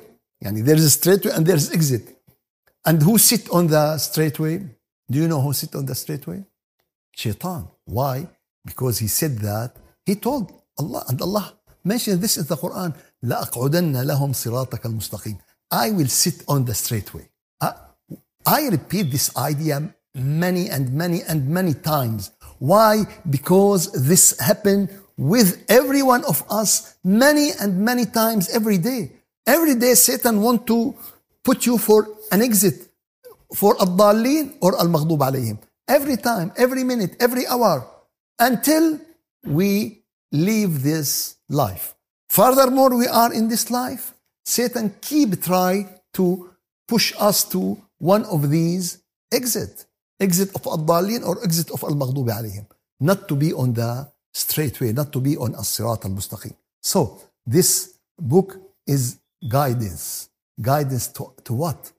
Yani 0.45 0.65
there 0.65 0.77
is 0.77 0.85
a 0.85 0.91
straight 0.91 1.25
way 1.25 1.33
and 1.33 1.47
there's 1.47 1.71
exit. 1.71 2.17
And 2.85 3.03
who 3.03 3.19
sit 3.19 3.49
on 3.51 3.67
the 3.67 3.99
straight 3.99 4.39
way? 4.39 4.62
Do 5.11 5.19
you 5.19 5.29
know 5.29 5.41
who 5.41 5.53
sit 5.53 5.75
on 5.75 5.87
the 5.87 5.95
straight 5.95 6.27
way? 6.27 6.45
Shaitan. 7.15 7.69
Why? 7.85 8.27
Because 8.65 8.99
he 8.99 9.09
said 9.09 9.39
that, 9.41 9.77
he 10.07 10.15
told 10.15 10.51
Allah, 10.79 11.05
and 11.09 11.21
Allah 11.21 11.55
mentioned 11.85 12.21
this 12.21 12.37
in 12.37 12.47
the 12.47 12.57
Quran, 12.57 12.95
لَأَقْعُدَنَّ 13.25 13.95
لَهُمْ 13.95 14.31
صِرَاطَكَ 14.33 14.83
الْمُسْتَقِيمِ 14.83 15.39
I 15.71 15.91
will 15.91 16.09
sit 16.09 16.45
on 16.49 16.65
the 16.65 16.75
straight 16.75 17.12
way. 17.15 17.29
I, 17.61 17.75
I 18.47 18.69
repeat 18.69 19.11
this 19.11 19.35
idea 19.37 19.95
many 20.15 20.69
and 20.69 20.93
many 20.93 21.23
and 21.23 21.49
many 21.49 21.75
times. 21.75 22.31
Why? 22.59 23.05
Because 23.29 23.91
this 23.93 24.39
happened 24.39 24.91
with 25.17 25.65
every 25.69 26.03
one 26.03 26.25
of 26.25 26.45
us 26.51 26.97
many 27.05 27.51
and 27.61 27.79
many 27.79 28.07
times 28.07 28.49
every 28.51 28.79
day. 28.79 29.12
Every 29.47 29.75
day 29.75 29.95
Satan 29.95 30.41
want 30.43 30.67
to 30.67 30.95
put 31.43 31.67
you 31.67 31.79
for 31.79 32.09
an 32.31 32.43
exit 32.43 32.89
for 33.55 33.75
الضالين 33.77 34.59
or 34.61 34.81
المغضوب 34.81 35.23
عليهم. 35.23 35.59
Every 35.89 36.17
time, 36.17 36.53
every 36.57 36.85
minute, 36.85 37.17
every 37.21 37.47
hour 37.47 37.87
until 38.39 38.99
we 39.47 40.03
leave 40.33 40.83
this 40.83 41.36
life. 41.50 41.96
Furthermore, 42.30 42.96
we 42.98 43.08
are 43.08 43.34
in 43.34 43.48
this 43.48 43.72
life. 43.72 44.13
Satan 44.46 44.96
keep 45.01 45.42
try 45.42 45.88
to 46.13 46.50
push 46.88 47.13
us 47.20 47.44
to 47.46 47.82
one 48.00 48.25
of 48.25 48.50
these 48.50 49.00
exit. 49.32 49.86
Exit 50.20 50.50
of 50.56 50.66
al-dalin 50.66 51.25
or 51.25 51.44
exit 51.44 51.70
of 51.72 51.84
al-maghdubi 51.84 52.32
alayhim. 52.32 52.66
Not 53.00 53.27
to 53.27 53.36
be 53.36 53.54
on 53.54 53.74
the 53.74 54.10
straight 54.34 54.80
way, 54.82 54.92
not 54.92 55.12
to 55.13 55.20
be 55.20 55.38
on 55.38 55.56
as-sirat 55.56 56.06
al-mustaqim. 56.06 56.56
So, 56.82 57.22
this 57.46 57.98
book 58.20 58.58
is 58.86 59.20
guidance. 59.48 60.30
Guidance 60.60 61.08
to, 61.10 61.34
to 61.44 61.54
what? 61.54 61.92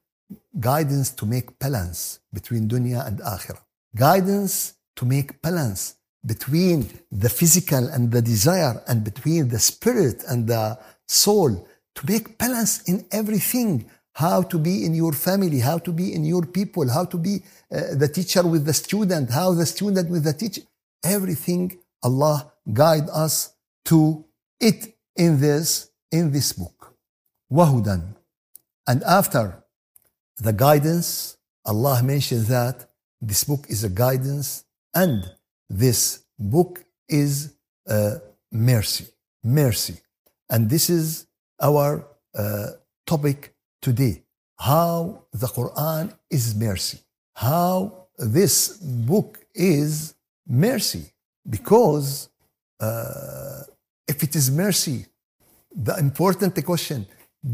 Guidance 0.59 1.11
to 1.11 1.27
make 1.27 1.59
balance 1.59 2.19
between 2.33 2.69
dunya 2.69 3.07
and 3.07 3.21
akhirah. 3.21 3.63
Guidance 3.95 4.75
to 4.97 5.07
make 5.07 5.41
balance 5.41 5.95
between 6.25 6.89
the 7.11 7.29
physical 7.29 7.87
and 7.89 8.11
the 8.11 8.23
desire 8.23 8.83
and 8.89 9.05
between 9.05 9.49
the 9.49 9.59
spirit 9.59 10.25
and 10.29 10.47
the 10.47 10.79
soul 11.07 11.67
to 11.95 12.07
make 12.07 12.39
balance 12.39 12.83
in 12.83 13.07
everything 13.11 13.89
how 14.13 14.43
to 14.43 14.59
be 14.59 14.85
in 14.85 14.95
your 14.95 15.13
family, 15.13 15.61
how 15.61 15.79
to 15.79 15.93
be 15.93 16.13
in 16.13 16.25
your 16.25 16.45
people, 16.45 16.89
how 16.91 17.05
to 17.05 17.17
be 17.17 17.41
uh, 17.71 17.95
the 17.95 18.09
teacher 18.09 18.45
with 18.47 18.65
the 18.65 18.73
student, 18.73 19.31
how 19.31 19.53
the 19.55 19.65
student 19.65 20.11
with 20.11 20.25
the 20.25 20.33
teacher. 20.33 20.63
Everything 21.05 21.79
Allah 22.03 22.53
guide 22.73 23.09
us 23.13 23.55
to 23.85 24.25
it 24.61 24.97
in 25.17 25.41
this 25.41 25.91
in 26.11 26.33
this 26.33 26.53
book. 26.53 26.95
Wahudan. 27.53 28.17
And 28.87 29.03
after 29.05 29.63
the 30.37 30.53
guidance, 30.53 31.37
Allah 31.65 32.03
mentioned 32.03 32.47
that 32.47 32.91
this 33.21 33.45
book 33.45 33.67
is 33.69 33.85
a 33.85 33.89
guidance 33.89 34.65
and 34.95 35.31
this 35.69 36.25
book 36.39 36.85
is 37.09 37.55
mercy. 38.51 39.07
Mercy. 39.43 39.97
And 40.51 40.69
this 40.69 40.91
is 40.91 41.27
our 41.61 42.07
uh, 42.35 42.67
topic 43.07 43.55
today 43.83 44.23
how 44.59 45.25
the 45.33 45.47
Quran 45.47 46.13
is 46.31 46.55
mercy, 46.55 46.99
how 47.35 48.09
this 48.19 48.77
book 48.77 49.39
is 49.55 50.15
mercy. 50.47 51.13
Because 51.49 52.29
uh, 52.81 53.63
if 54.07 54.23
it 54.23 54.35
is 54.35 54.51
mercy, 54.51 55.07
the 55.75 55.97
important 55.99 56.65
question 56.65 57.07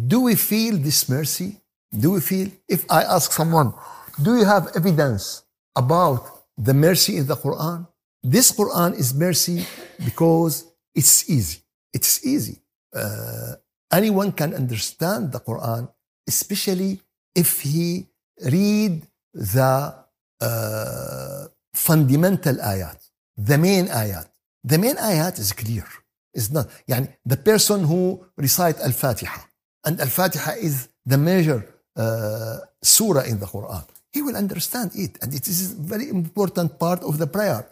do 0.09 0.23
we 0.23 0.35
feel 0.35 0.76
this 0.78 1.09
mercy? 1.09 1.61
Do 1.97 2.12
we 2.12 2.21
feel, 2.21 2.49
if 2.68 2.90
I 2.90 3.02
ask 3.02 3.30
someone, 3.33 3.75
do 4.23 4.37
you 4.37 4.44
have 4.44 4.73
evidence 4.75 5.44
about 5.76 6.44
the 6.56 6.75
mercy 6.75 7.18
in 7.18 7.26
the 7.26 7.37
Quran? 7.37 7.87
This 8.24 8.51
Quran 8.51 9.00
is 9.00 9.13
mercy 9.13 9.65
because 10.03 10.65
it's 10.93 11.29
easy. 11.29 11.59
It's 11.93 12.25
easy. 12.25 12.62
Uh, 12.93 13.55
anyone 13.91 14.31
can 14.31 14.53
understand 14.53 15.31
the 15.31 15.39
Quran, 15.39 15.89
especially 16.27 17.00
if 17.36 17.62
he 17.62 18.07
read 18.41 19.07
the 19.33 19.95
uh, 20.41 21.45
fundamental 21.74 22.55
ayat, 22.55 23.00
the 23.38 23.57
main 23.57 23.88
ayat. 23.88 24.27
The 24.63 24.77
main 24.77 24.98
ayat 24.98 25.39
is 25.39 25.53
clear. 25.53 25.88
It's 26.33 26.51
not, 26.51 26.67
يعني 26.88 27.07
the 27.25 27.38
person 27.38 27.83
who 27.83 28.24
recite 28.38 28.77
Al-Fatiha, 28.79 29.41
and 29.86 30.00
Al-Fatiha 30.00 30.51
is 30.59 30.89
the 31.05 31.17
major 31.17 31.65
uh, 31.95 32.57
surah 32.83 33.24
in 33.24 33.39
the 33.39 33.45
Quran. 33.45 33.86
He 34.12 34.21
will 34.21 34.36
understand 34.36 34.91
it, 34.95 35.17
and 35.21 35.33
it 35.33 35.48
is 35.48 35.71
a 35.71 35.75
very 35.75 36.09
important 36.09 36.77
part 36.79 37.01
of 37.03 37.17
the 37.17 37.27
prayer. 37.27 37.67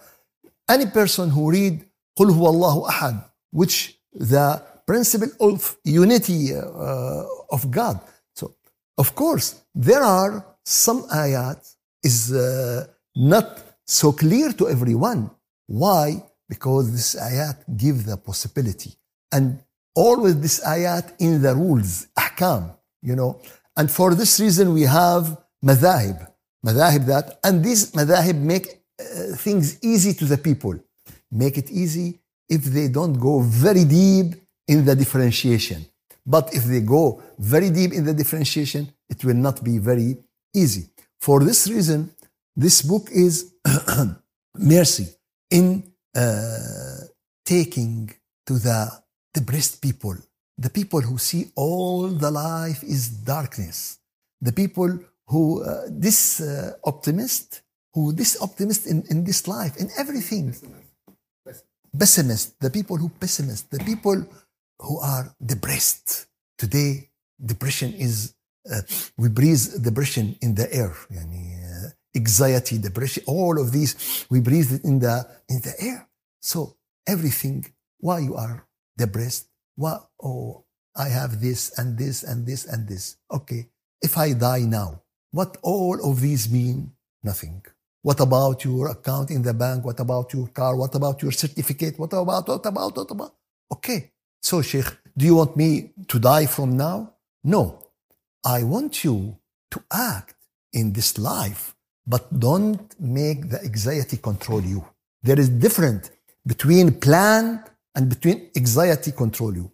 Any 0.72 0.86
person 0.88 1.30
who 1.30 1.52
read 1.52 1.84
قل 2.18 2.32
هو 2.32 2.50
الله 2.50 2.90
أحد, 2.90 3.22
which 3.52 4.00
the 4.14 4.62
principle 4.86 5.30
of 5.40 5.78
unity 5.84 6.56
uh, 6.56 7.24
of 7.52 7.70
God. 7.70 8.00
So, 8.36 8.56
of 8.98 9.14
course, 9.16 9.62
there 9.76 10.02
are 10.02 10.46
some 10.66 11.04
ayat 11.04 11.60
is 12.04 12.34
uh, 12.34 12.88
not 13.16 13.60
so 13.86 14.12
clear 14.12 14.52
to 14.54 14.70
everyone. 14.70 15.30
Why? 15.68 16.24
Because 16.50 16.92
this 16.92 17.16
ayat 17.16 17.58
give 17.76 18.06
the 18.06 18.18
possibility. 18.18 18.96
And 19.32 19.60
always 19.96 20.40
this 20.40 20.60
ayat 20.66 21.14
in 21.20 21.42
the 21.42 21.54
rules, 21.54 22.08
ahkam, 22.18 22.76
you 23.02 23.16
know. 23.16 23.42
And 23.76 23.92
for 23.92 24.16
this 24.16 24.40
reason, 24.40 24.74
we 24.74 24.84
have 24.84 25.38
madhahib, 25.64 26.18
madhahib 26.66 27.06
that, 27.06 27.40
and 27.44 27.64
these 27.64 27.92
madhahib 27.92 28.38
make 28.40 28.81
uh, 29.01 29.37
things 29.37 29.79
easy 29.83 30.15
to 30.15 30.25
the 30.25 30.39
people. 30.39 30.75
Make 31.31 31.59
it 31.59 31.71
easy 31.71 32.21
if 32.49 32.65
they 32.65 32.89
don't 32.89 33.15
go 33.15 33.41
very 33.41 33.85
deep 33.85 34.35
in 34.69 34.85
the 34.85 34.95
differentiation. 34.95 35.87
But 36.25 36.55
if 36.55 36.65
they 36.65 36.81
go 36.81 37.23
very 37.39 37.71
deep 37.71 37.93
in 37.93 38.05
the 38.05 38.15
differentiation, 38.15 38.93
it 39.09 39.25
will 39.25 39.35
not 39.35 39.63
be 39.65 39.79
very 39.79 40.19
easy. 40.55 40.89
For 41.21 41.41
this 41.41 41.69
reason, 41.69 42.11
this 42.55 42.83
book 42.83 43.09
is 43.11 43.55
mercy 44.57 45.09
in 45.51 45.83
uh, 46.15 46.99
taking 47.45 48.13
to 48.47 48.55
the 48.59 48.91
depressed 49.33 49.81
people, 49.81 50.17
the 50.59 50.71
people 50.71 51.01
who 51.01 51.19
see 51.19 51.51
all 51.57 52.09
the 52.09 52.31
life 52.31 52.83
is 52.83 53.09
darkness, 53.09 53.99
the 54.41 54.53
people 54.53 54.99
who, 55.27 55.63
uh, 55.65 55.83
this 55.89 56.41
uh, 56.41 56.73
optimist, 56.85 57.63
who 57.95 58.13
this 58.13 58.41
optimist 58.41 58.87
in, 58.87 59.05
in 59.11 59.25
this 59.25 59.47
life, 59.47 59.77
in 59.77 59.89
everything, 59.99 60.55
pessimist, 61.99 62.59
the 62.61 62.71
people 62.71 62.97
who 62.97 63.09
pessimist, 63.09 63.71
the 63.71 63.79
people 63.85 64.27
who 64.79 64.99
are 64.99 65.35
depressed. 65.45 66.27
Today, 66.59 67.11
depression 67.45 67.93
is, 67.95 68.35
uh, 68.73 68.83
we 69.17 69.29
breathe 69.29 69.83
depression 69.83 70.37
in 70.41 70.55
the 70.55 70.73
air. 70.73 70.95
Yani, 71.11 71.59
uh, 71.59 71.91
anxiety, 72.17 72.79
depression, 72.79 73.23
all 73.27 73.61
of 73.61 73.73
these, 73.73 74.27
we 74.31 74.41
breathe 74.41 74.73
it 74.73 74.85
in 74.85 74.99
the, 74.99 75.27
in 75.49 75.61
the 75.61 75.75
air. 75.81 76.09
So 76.41 76.77
everything, 77.07 77.67
why 77.99 78.21
you 78.21 78.37
are 78.37 78.67
depressed? 78.97 79.49
Why, 79.77 79.99
oh, 80.23 80.65
I 80.95 81.09
have 81.09 81.41
this 81.41 81.77
and 81.79 81.97
this 81.97 82.23
and 82.23 82.47
this 82.47 82.65
and 82.65 82.87
this. 82.87 83.17
Okay. 83.31 83.69
If 84.03 84.19
I 84.19 84.33
die 84.33 84.67
now, 84.67 85.03
what 85.31 85.57
all 85.63 85.99
of 86.11 86.21
these 86.21 86.51
mean? 86.51 86.93
Nothing. 87.23 87.65
What 88.03 88.19
about 88.21 88.65
your 88.65 88.91
account 88.91 89.31
in 89.31 89.43
the 89.43 89.55
bank? 89.55 89.85
What 89.85 90.01
about 90.01 90.33
your 90.33 90.49
car? 90.49 90.77
What 90.77 90.95
about 90.95 91.23
your 91.23 91.31
certificate? 91.33 91.99
What 91.99 92.13
about, 92.13 92.49
what 92.49 92.67
about, 92.67 92.97
what 92.97 93.11
about? 93.11 93.35
Okay. 93.73 94.11
So, 94.43 94.61
Sheikh, 94.61 94.87
do 95.17 95.25
you 95.25 95.37
want 95.37 95.57
me 95.57 95.93
to 96.09 96.19
die 96.19 96.47
from 96.47 96.77
now? 96.77 97.15
No. 97.45 97.79
I 98.45 98.65
want 98.65 99.05
you 99.05 99.37
to 99.71 99.83
act 99.93 100.35
in 100.73 100.93
this 100.93 101.17
life, 101.17 101.77
but 102.05 102.41
don't 102.41 103.01
make 103.01 103.49
the 103.49 103.63
anxiety 103.63 104.17
control 104.17 104.61
you. 104.61 104.85
There 105.23 105.39
is 105.39 105.49
difference 105.49 106.11
between 106.45 106.99
plan 106.99 107.63
and 107.95 108.09
between 108.09 108.51
anxiety 108.57 109.13
control 109.13 109.55
you. 109.55 109.71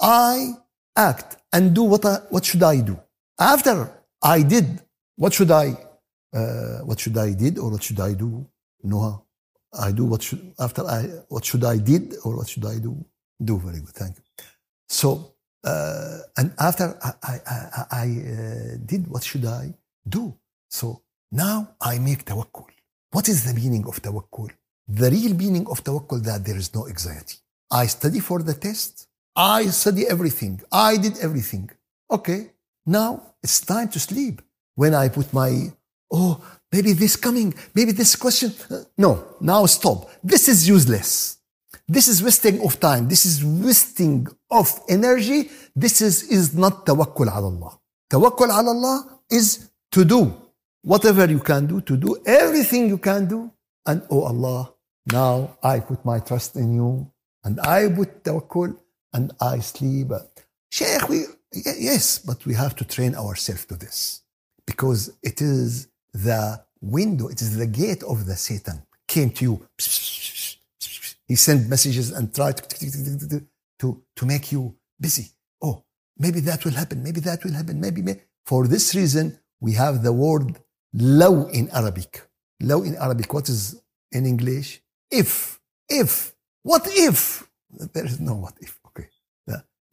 I 0.00 0.54
act 0.96 1.36
and 1.52 1.74
do 1.74 1.82
what, 1.82 2.06
I, 2.06 2.20
what 2.30 2.46
should 2.46 2.62
I 2.62 2.80
do? 2.80 2.98
After 3.38 3.92
I 4.22 4.42
did, 4.42 4.80
what 5.16 5.34
should 5.34 5.50
I 5.50 5.76
uh, 6.36 6.78
what 6.88 6.98
should 7.00 7.16
I 7.16 7.32
did 7.32 7.58
or 7.58 7.70
what 7.70 7.82
should 7.82 8.00
I 8.00 8.12
do? 8.24 8.30
No, 8.82 9.24
I 9.86 9.92
do 9.92 10.04
what 10.04 10.22
should 10.22 10.42
after 10.66 10.82
I 10.98 11.02
what 11.28 11.44
should 11.48 11.64
I 11.64 11.76
did 11.78 12.04
or 12.24 12.36
what 12.38 12.48
should 12.48 12.66
I 12.74 12.78
do? 12.78 12.92
Do 13.48 13.58
very 13.58 13.80
good, 13.84 13.96
thank 14.02 14.16
you. 14.16 14.24
So 14.88 15.08
uh, 15.64 16.18
and 16.38 16.48
after 16.58 16.86
I 17.02 17.12
I, 17.32 17.34
I, 17.54 17.84
I 18.04 18.06
uh, 18.34 18.72
did 18.90 19.02
what 19.12 19.24
should 19.24 19.46
I 19.62 19.64
do? 20.16 20.24
So 20.68 20.86
now 21.32 21.56
I 21.80 21.98
make 21.98 22.24
tawakkul. 22.24 22.70
What 23.10 23.28
is 23.32 23.38
the 23.46 23.54
meaning 23.60 23.84
of 23.86 24.00
tawakkul? 24.06 24.50
The 24.88 25.10
real 25.10 25.34
meaning 25.34 25.66
of 25.72 25.82
tawakkul 25.82 26.22
that 26.28 26.44
there 26.46 26.58
is 26.62 26.68
no 26.74 26.86
anxiety. 26.86 27.36
I 27.70 27.86
study 27.86 28.20
for 28.20 28.42
the 28.42 28.54
test. 28.54 29.08
I 29.34 29.66
study 29.66 30.06
everything. 30.14 30.60
I 30.70 30.96
did 30.96 31.14
everything. 31.26 31.70
Okay, 32.10 32.40
now 32.86 33.10
it's 33.42 33.60
time 33.60 33.88
to 33.94 33.98
sleep. 33.98 34.36
When 34.76 34.94
I 34.94 35.08
put 35.08 35.32
my 35.32 35.50
oh, 36.10 36.40
maybe 36.72 36.92
this 36.92 37.16
coming, 37.16 37.54
maybe 37.74 37.92
this 37.92 38.16
question. 38.16 38.52
Uh, 38.70 38.82
no, 38.96 39.36
now 39.40 39.66
stop. 39.66 40.10
This 40.22 40.48
is 40.48 40.68
useless. 40.68 41.38
This 41.88 42.08
is 42.08 42.22
wasting 42.22 42.60
of 42.64 42.80
time. 42.80 43.08
This 43.08 43.24
is 43.24 43.44
wasting 43.44 44.26
of 44.50 44.68
energy. 44.88 45.50
This 45.74 46.00
is, 46.00 46.24
is 46.24 46.54
not 46.54 46.84
tawakkul 46.84 47.28
ala 47.28 47.46
Allah. 47.46 47.78
Tawakkul 48.10 48.50
ala 48.50 48.70
Allah 48.70 49.20
is 49.30 49.70
to 49.92 50.04
do 50.04 50.34
whatever 50.82 51.26
you 51.26 51.38
can 51.38 51.66
do, 51.66 51.80
to 51.82 51.96
do 51.96 52.16
everything 52.26 52.88
you 52.88 52.98
can 52.98 53.26
do. 53.26 53.52
And 53.86 54.02
oh 54.10 54.22
Allah, 54.24 54.72
now 55.12 55.56
I 55.62 55.78
put 55.78 56.04
my 56.04 56.18
trust 56.18 56.56
in 56.56 56.74
you 56.74 57.10
and 57.44 57.60
I 57.60 57.88
put 57.88 58.24
tawakkul 58.24 58.76
and 59.12 59.32
I 59.40 59.60
sleep. 59.60 60.08
Sheikh, 60.70 61.08
we, 61.08 61.22
yes, 61.52 62.18
but 62.18 62.44
we 62.46 62.54
have 62.54 62.74
to 62.76 62.84
train 62.84 63.14
ourselves 63.14 63.64
to 63.66 63.76
this 63.76 64.22
because 64.66 65.16
it 65.22 65.40
is 65.40 65.88
the 66.24 66.64
window, 66.80 67.28
it 67.28 67.40
is 67.40 67.56
the 67.56 67.66
gate 67.66 68.02
of 68.02 68.26
the 68.26 68.36
Satan 68.36 68.82
came 69.06 69.30
to 69.30 69.44
you. 69.44 69.66
He 71.28 71.34
sent 71.34 71.68
messages 71.68 72.12
and 72.12 72.34
tried 72.34 72.56
to, 72.56 73.42
to, 73.80 74.02
to 74.16 74.26
make 74.26 74.52
you 74.52 74.76
busy. 75.00 75.30
Oh, 75.60 75.84
maybe 76.18 76.40
that 76.40 76.64
will 76.64 76.72
happen. 76.72 77.02
Maybe 77.02 77.20
that 77.20 77.44
will 77.44 77.52
happen. 77.52 77.80
Maybe. 77.80 78.02
For 78.44 78.66
this 78.66 78.94
reason, 78.94 79.38
we 79.60 79.72
have 79.72 80.02
the 80.02 80.12
word 80.12 80.58
low 80.92 81.46
in 81.48 81.68
Arabic. 81.70 82.22
Low 82.60 82.82
in 82.82 82.94
Arabic. 82.96 83.32
What 83.34 83.48
is 83.48 83.80
in 84.12 84.24
English? 84.26 84.80
If. 85.10 85.60
If. 85.88 86.32
What 86.62 86.82
if? 86.86 87.48
There 87.92 88.06
is 88.06 88.20
no 88.20 88.34
what 88.34 88.54
if. 88.60 88.78
Okay. 88.88 89.08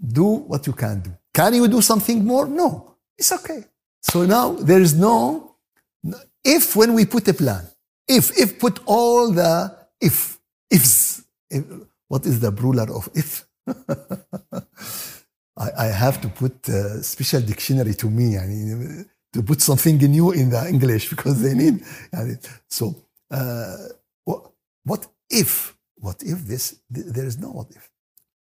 Do 0.05 0.23
what 0.23 0.67
you 0.67 0.73
can 0.73 1.01
do. 1.01 1.11
Can 1.33 1.53
you 1.55 1.67
do 1.67 1.81
something 1.81 2.23
more? 2.23 2.45
No. 2.45 2.95
It's 3.17 3.31
okay. 3.31 3.65
So 4.01 4.25
now 4.25 4.51
there 4.53 4.81
is 4.81 4.93
no 4.93 5.52
if 6.43 6.75
when 6.75 6.93
we 6.93 7.05
put 7.05 7.27
a 7.27 7.33
plan, 7.33 7.67
if, 8.07 8.37
if 8.37 8.59
put 8.59 8.79
all 8.85 9.31
the 9.31 9.75
if, 10.01 10.39
ifs, 10.69 11.23
if, 11.49 11.63
what 12.07 12.25
is 12.25 12.39
the 12.39 12.51
ruler 12.51 12.87
of 12.93 13.09
if? 13.13 13.45
I, 15.55 15.69
I, 15.77 15.85
have 15.85 16.19
to 16.21 16.27
put 16.29 16.67
a 16.67 17.03
special 17.03 17.41
dictionary 17.41 17.93
to 17.93 18.09
me 18.09 18.37
I 18.37 18.47
mean, 18.47 19.05
to 19.33 19.43
put 19.43 19.61
something 19.61 19.97
new 19.97 20.31
in 20.31 20.49
the 20.49 20.67
English 20.67 21.09
because 21.13 21.41
they 21.41 21.53
need. 21.53 21.83
I 22.13 22.23
mean, 22.23 22.39
So, 22.69 22.95
uh, 23.31 23.77
what, 24.25 24.51
what 24.83 25.07
if? 25.29 25.75
What 25.95 26.21
if 26.23 26.45
this? 26.45 26.81
There 26.89 27.25
is 27.25 27.37
no 27.37 27.51
what 27.51 27.71
if. 27.71 27.89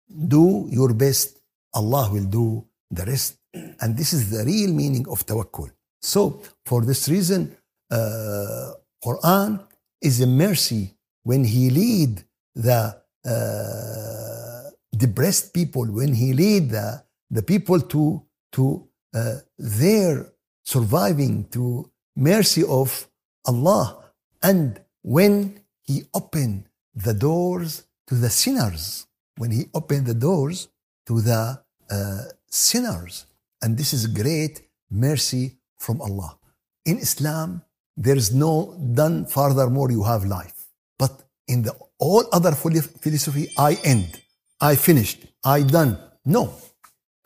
Do 0.09 0.67
your 0.71 0.93
best. 0.95 1.39
Allah 1.75 2.11
will 2.13 2.25
do 2.25 2.67
the 2.91 3.05
rest. 3.07 3.37
And 3.55 3.97
this 3.97 4.13
is 4.13 4.31
the 4.31 4.45
real 4.45 4.73
meaning 4.73 5.07
of 5.09 5.25
tawakkul. 5.25 5.71
So, 6.03 6.43
for 6.67 6.83
this 6.83 7.09
reason, 7.09 7.57
uh, 7.91 8.73
Quran 9.05 9.65
is 10.01 10.21
a 10.21 10.27
mercy 10.27 10.95
when 11.23 11.45
he 11.45 11.71
lead 11.71 12.25
the 12.55 13.01
uh, 13.25 14.71
depressed 14.97 15.55
people, 15.55 15.87
when 15.87 16.15
he 16.15 16.33
lead 16.33 16.71
the, 16.71 17.03
the 17.31 17.43
people 17.43 17.81
to, 17.81 18.23
to 18.53 18.89
uh, 19.15 19.37
their 19.59 20.33
surviving, 20.65 21.45
to 21.51 21.91
mercy 22.17 22.65
of 22.65 23.09
Allah. 23.47 24.05
And 24.43 24.81
when 25.03 25.61
he 25.83 26.05
opened 26.15 26.65
the 26.95 27.15
doors 27.15 27.85
to 28.09 28.17
the 28.17 28.31
sinners, 28.31 29.07
when 29.37 29.51
he 29.51 29.67
opened 29.73 30.07
the 30.07 30.15
doors 30.15 30.69
to 31.07 31.21
the 31.21 31.63
uh, 31.91 32.23
sinners. 32.49 33.27
And 33.61 33.77
this 33.77 33.93
is 33.93 34.07
great 34.07 34.63
mercy 34.91 35.59
from 35.85 36.01
Allah. 36.01 36.31
In 36.91 36.97
Islam, 36.99 37.63
there 37.97 38.17
is 38.17 38.33
no 38.33 38.53
done 39.01 39.27
furthermore 39.27 39.91
you 39.91 40.03
have 40.03 40.25
life. 40.25 40.59
But 40.99 41.13
in 41.47 41.63
the 41.63 41.75
all 41.99 42.25
other 42.33 42.53
philosophy 42.53 43.45
i 43.57 43.79
end. 43.85 44.21
I 44.61 44.75
finished. 44.77 45.19
I 45.45 45.63
done. 45.63 45.99
No. 46.25 46.55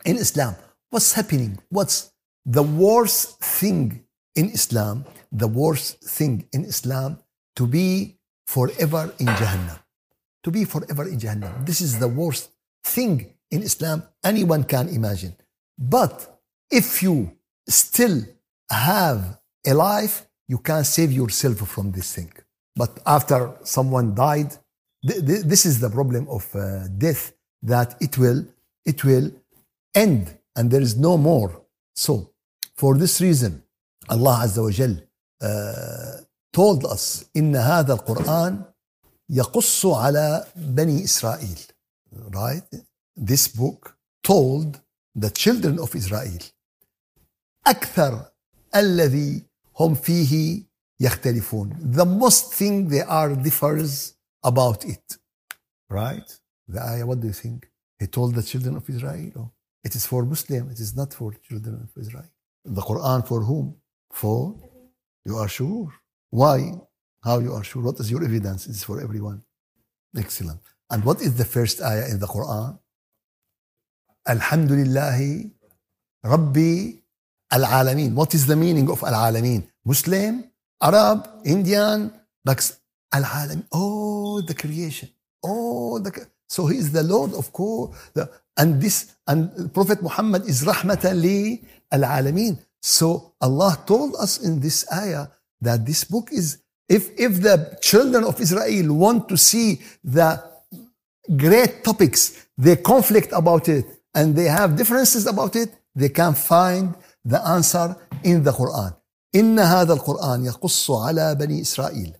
In 0.05 0.17
islam 0.17 0.55
what's 0.89 1.13
happening? 1.13 1.59
What's 1.69 2.11
the 2.45 2.63
worst 2.63 3.39
thing 3.59 4.03
in 4.35 4.49
islam? 4.49 5.05
The 5.31 5.47
worst 5.47 6.03
thing 6.03 6.47
in 6.53 6.65
islam 6.65 7.19
to 7.57 7.67
be 7.67 8.17
forever 8.45 9.13
in 9.19 9.27
jahannam. 9.27 9.79
To 10.43 10.51
be 10.51 10.63
forever 10.65 11.07
in 11.07 11.17
jahannam. 11.19 11.65
This 11.65 11.81
is 11.81 11.99
the 11.99 12.07
worst 12.07 12.51
thing 12.83 13.33
in 13.51 13.61
islam 13.63 14.03
anyone 14.23 14.63
can 14.63 14.89
imagine. 14.89 15.35
But 15.77 16.15
if 16.71 17.03
you 17.03 17.31
still 17.67 18.17
have 18.70 19.38
a 19.66 19.74
life 19.74 20.26
you 20.48 20.58
can't 20.58 20.86
save 20.86 21.12
yourself 21.12 21.56
from 21.74 21.92
this 21.92 22.08
thing. 22.14 22.32
But 22.74 22.92
after 23.06 23.38
someone 23.64 24.14
died, 24.14 24.50
th- 25.08 25.24
th- 25.28 25.44
this 25.52 25.62
is 25.66 25.80
the 25.80 25.90
problem 25.90 26.24
of 26.28 26.44
uh, 26.54 26.88
death 27.06 27.32
that 27.62 27.96
it 28.00 28.18
will 28.18 28.40
it 28.84 29.04
will 29.04 29.30
end 29.94 30.22
and 30.56 30.70
there 30.70 30.84
is 30.88 30.96
no 30.96 31.16
more. 31.16 31.50
So 31.94 32.12
for 32.74 32.96
this 33.02 33.20
reason, 33.20 33.62
Allah 34.08 34.36
Azza 34.44 34.62
wa 34.66 34.70
Jal 34.78 34.94
uh, 35.40 36.16
told 36.52 36.84
us 36.84 37.24
إن 37.36 37.56
هذا 37.56 37.92
القرآن 37.94 38.64
يقص 39.30 39.86
على 39.86 40.46
بني 40.56 41.04
إسرائيل. 41.04 41.58
Right? 42.34 42.64
This 43.16 43.48
book 43.48 43.96
told 44.22 44.80
the 45.14 45.30
children 45.30 45.78
of 45.78 45.94
Israel 45.94 46.42
أكثر 47.66 48.26
الذي 48.74 49.46
هم 49.80 49.94
فيه 49.94 50.64
يختلفون 51.00 51.92
the 51.92 52.04
most 52.04 52.52
thing 52.54 52.88
they 52.88 53.02
are 53.02 53.34
differs 53.34 54.14
about 54.44 54.84
it 54.84 55.06
right 55.90 56.38
the 56.68 56.80
ayah 56.90 57.06
what 57.06 57.20
do 57.20 57.26
you 57.26 57.38
think 57.44 57.70
he 58.00 58.06
told 58.06 58.34
the 58.34 58.42
children 58.42 58.76
of 58.76 58.84
Israel 58.88 59.32
oh, 59.38 59.50
it 59.84 59.94
is 59.94 60.04
for 60.06 60.24
Muslim 60.24 60.70
it 60.70 60.80
is 60.80 60.94
not 61.00 61.10
for 61.18 61.28
children 61.48 61.74
of 61.86 61.90
Israel 62.02 62.30
the 62.64 62.84
Quran 62.90 63.20
for 63.30 63.40
whom 63.48 63.66
for 64.20 64.40
you 65.26 65.34
are 65.42 65.50
sure 65.58 65.88
why 66.30 66.58
how 67.26 67.36
you 67.44 67.52
are 67.56 67.64
sure 67.70 67.82
what 67.88 67.98
is 68.02 68.10
your 68.10 68.22
evidence 68.30 68.60
it 68.70 68.74
is 68.78 68.84
for 68.88 68.96
everyone 69.06 69.38
excellent 70.24 70.62
and 70.90 71.04
what 71.04 71.18
is 71.26 71.32
the 71.42 71.48
first 71.56 71.76
ayah 71.90 72.06
in 72.12 72.18
the 72.24 72.30
Quran 72.36 72.78
Alhamdulillah 74.34 75.18
Rabbi 76.32 76.74
Al-Alamin. 77.51 78.13
What 78.13 78.33
is 78.33 78.45
the 78.45 78.55
meaning 78.55 78.89
of 78.89 79.03
Al-Alamin? 79.03 79.67
Muslim, 79.85 80.43
Arab, 80.81 81.27
Indian, 81.45 82.11
like 82.45 82.61
Al-Alamin. 83.13 83.65
Oh, 83.71 84.41
the 84.41 84.53
creation. 84.53 85.09
Oh, 85.43 85.99
the, 85.99 86.11
so 86.47 86.65
he 86.67 86.77
is 86.77 86.91
the 86.91 87.03
Lord 87.03 87.33
of 87.33 87.51
course. 87.53 87.95
The, 88.13 88.29
and 88.57 88.81
this 88.81 89.15
and 89.27 89.73
Prophet 89.73 90.01
Muhammad 90.01 90.45
is 90.45 90.67
al 90.67 92.03
alamin. 92.03 92.57
So 92.81 93.33
Allah 93.41 93.77
told 93.85 94.15
us 94.15 94.39
in 94.41 94.59
this 94.59 94.85
ayah 94.91 95.27
that 95.61 95.85
this 95.85 96.03
book 96.03 96.29
is 96.31 96.59
if 96.89 97.11
if 97.19 97.41
the 97.41 97.77
children 97.81 98.23
of 98.23 98.39
Israel 98.41 98.93
want 98.93 99.29
to 99.29 99.37
see 99.37 99.81
the 100.03 100.43
great 101.35 101.83
topics, 101.83 102.47
they 102.57 102.75
conflict 102.77 103.31
about 103.31 103.69
it, 103.69 103.85
and 104.15 104.35
they 104.35 104.45
have 104.45 104.75
differences 104.75 105.27
about 105.27 105.55
it, 105.55 105.69
they 105.95 106.09
can 106.09 106.33
find 106.33 106.95
the 107.27 107.39
answer 107.45 107.95
in 108.23 108.43
the 108.43 108.51
Quran. 108.51 108.93
إن 109.35 109.59
هذا 109.59 109.93
القرآن 109.93 110.45
يقص 110.45 110.91
على 110.91 111.35
بني 111.35 111.61
إسرائيل 111.61 112.17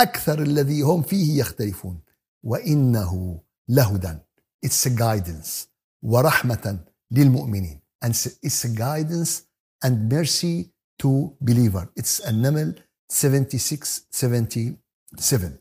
أكثر 0.00 0.42
الذي 0.42 0.82
هم 0.82 1.02
فيه 1.02 1.40
يختلفون 1.40 2.00
وإنه 2.42 3.40
لهدى 3.68 4.18
It's 4.66 4.86
a 4.86 4.90
guidance 4.90 5.66
ورحمة 6.02 6.78
للمؤمنين 7.10 7.80
and 8.04 8.12
it's 8.42 8.64
a 8.64 8.68
guidance 8.68 9.42
and 9.82 10.08
mercy 10.08 10.70
to 10.98 11.34
believer. 11.40 11.90
It's 11.96 12.20
An-Naml 12.20 12.78
76 13.08 14.06
77. 14.10 15.58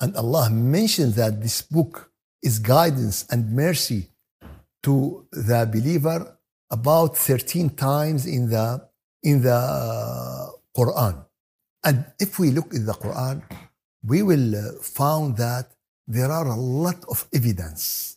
And 0.00 0.16
Allah 0.16 0.50
mentioned 0.50 1.14
that 1.14 1.40
this 1.40 1.62
book 1.62 2.12
is 2.42 2.58
guidance 2.58 3.26
and 3.30 3.52
mercy 3.52 4.10
to 4.82 5.26
the 5.32 5.68
believer 5.70 6.38
about 6.70 7.16
13 7.16 7.70
times 7.70 8.26
in 8.26 8.50
the 8.50 8.88
in 9.22 9.42
the 9.42 9.54
uh, 9.54 10.48
Quran. 10.76 11.24
And 11.84 12.04
if 12.18 12.38
we 12.38 12.50
look 12.50 12.72
in 12.72 12.86
the 12.86 12.92
Quran, 12.92 13.42
we 14.04 14.22
will 14.22 14.54
uh, 14.54 14.72
found 14.82 15.36
that 15.36 15.70
there 16.06 16.30
are 16.30 16.46
a 16.46 16.56
lot 16.56 17.04
of 17.08 17.26
evidence, 17.34 18.16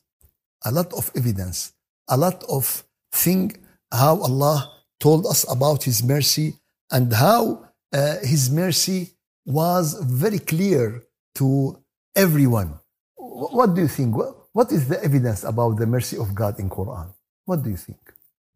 a 0.65 0.71
lot 0.71 0.93
of 0.93 1.11
evidence, 1.15 1.73
a 2.07 2.17
lot 2.17 2.43
of 2.49 2.83
thing 3.11 3.55
how 3.91 4.17
Allah 4.21 4.71
told 4.99 5.25
us 5.25 5.45
about 5.49 5.83
His 5.83 6.03
mercy 6.03 6.55
and 6.91 7.13
how 7.13 7.69
uh, 7.93 8.17
His 8.21 8.49
mercy 8.49 9.11
was 9.45 9.93
very 10.01 10.39
clear 10.39 11.03
to 11.35 11.77
everyone. 12.15 12.79
What 13.15 13.75
do 13.75 13.81
you 13.81 13.87
think? 13.87 14.15
What 14.53 14.71
is 14.71 14.87
the 14.87 15.03
evidence 15.03 15.43
about 15.43 15.77
the 15.77 15.85
mercy 15.85 16.17
of 16.17 16.33
God 16.33 16.59
in 16.59 16.69
Quran? 16.69 17.13
What 17.45 17.63
do 17.63 17.69
you 17.69 17.77
think? 17.77 18.02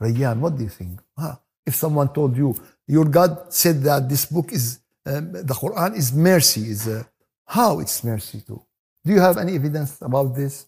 Rayyan, 0.02 0.40
what 0.40 0.58
do 0.58 0.64
you 0.64 0.70
think? 0.70 1.00
Huh? 1.18 1.36
If 1.66 1.76
someone 1.76 2.10
told 2.14 2.38
you, 2.38 2.56
your 2.88 3.06
God 3.06 3.54
said 3.54 3.82
that 3.84 4.08
this 4.08 4.26
book 4.26 4.52
is, 4.52 4.80
um, 5.06 5.32
the 5.32 5.54
Quran 5.54 5.98
is 5.98 6.14
mercy, 6.14 6.70
is 6.70 6.88
uh, 6.88 7.04
how 7.46 7.80
it's 7.80 8.04
mercy 8.04 8.42
too? 8.42 8.62
Do 9.04 9.14
you 9.14 9.20
have 9.20 9.38
any 9.38 9.56
evidence 9.56 10.02
about 10.02 10.36
this? 10.36 10.66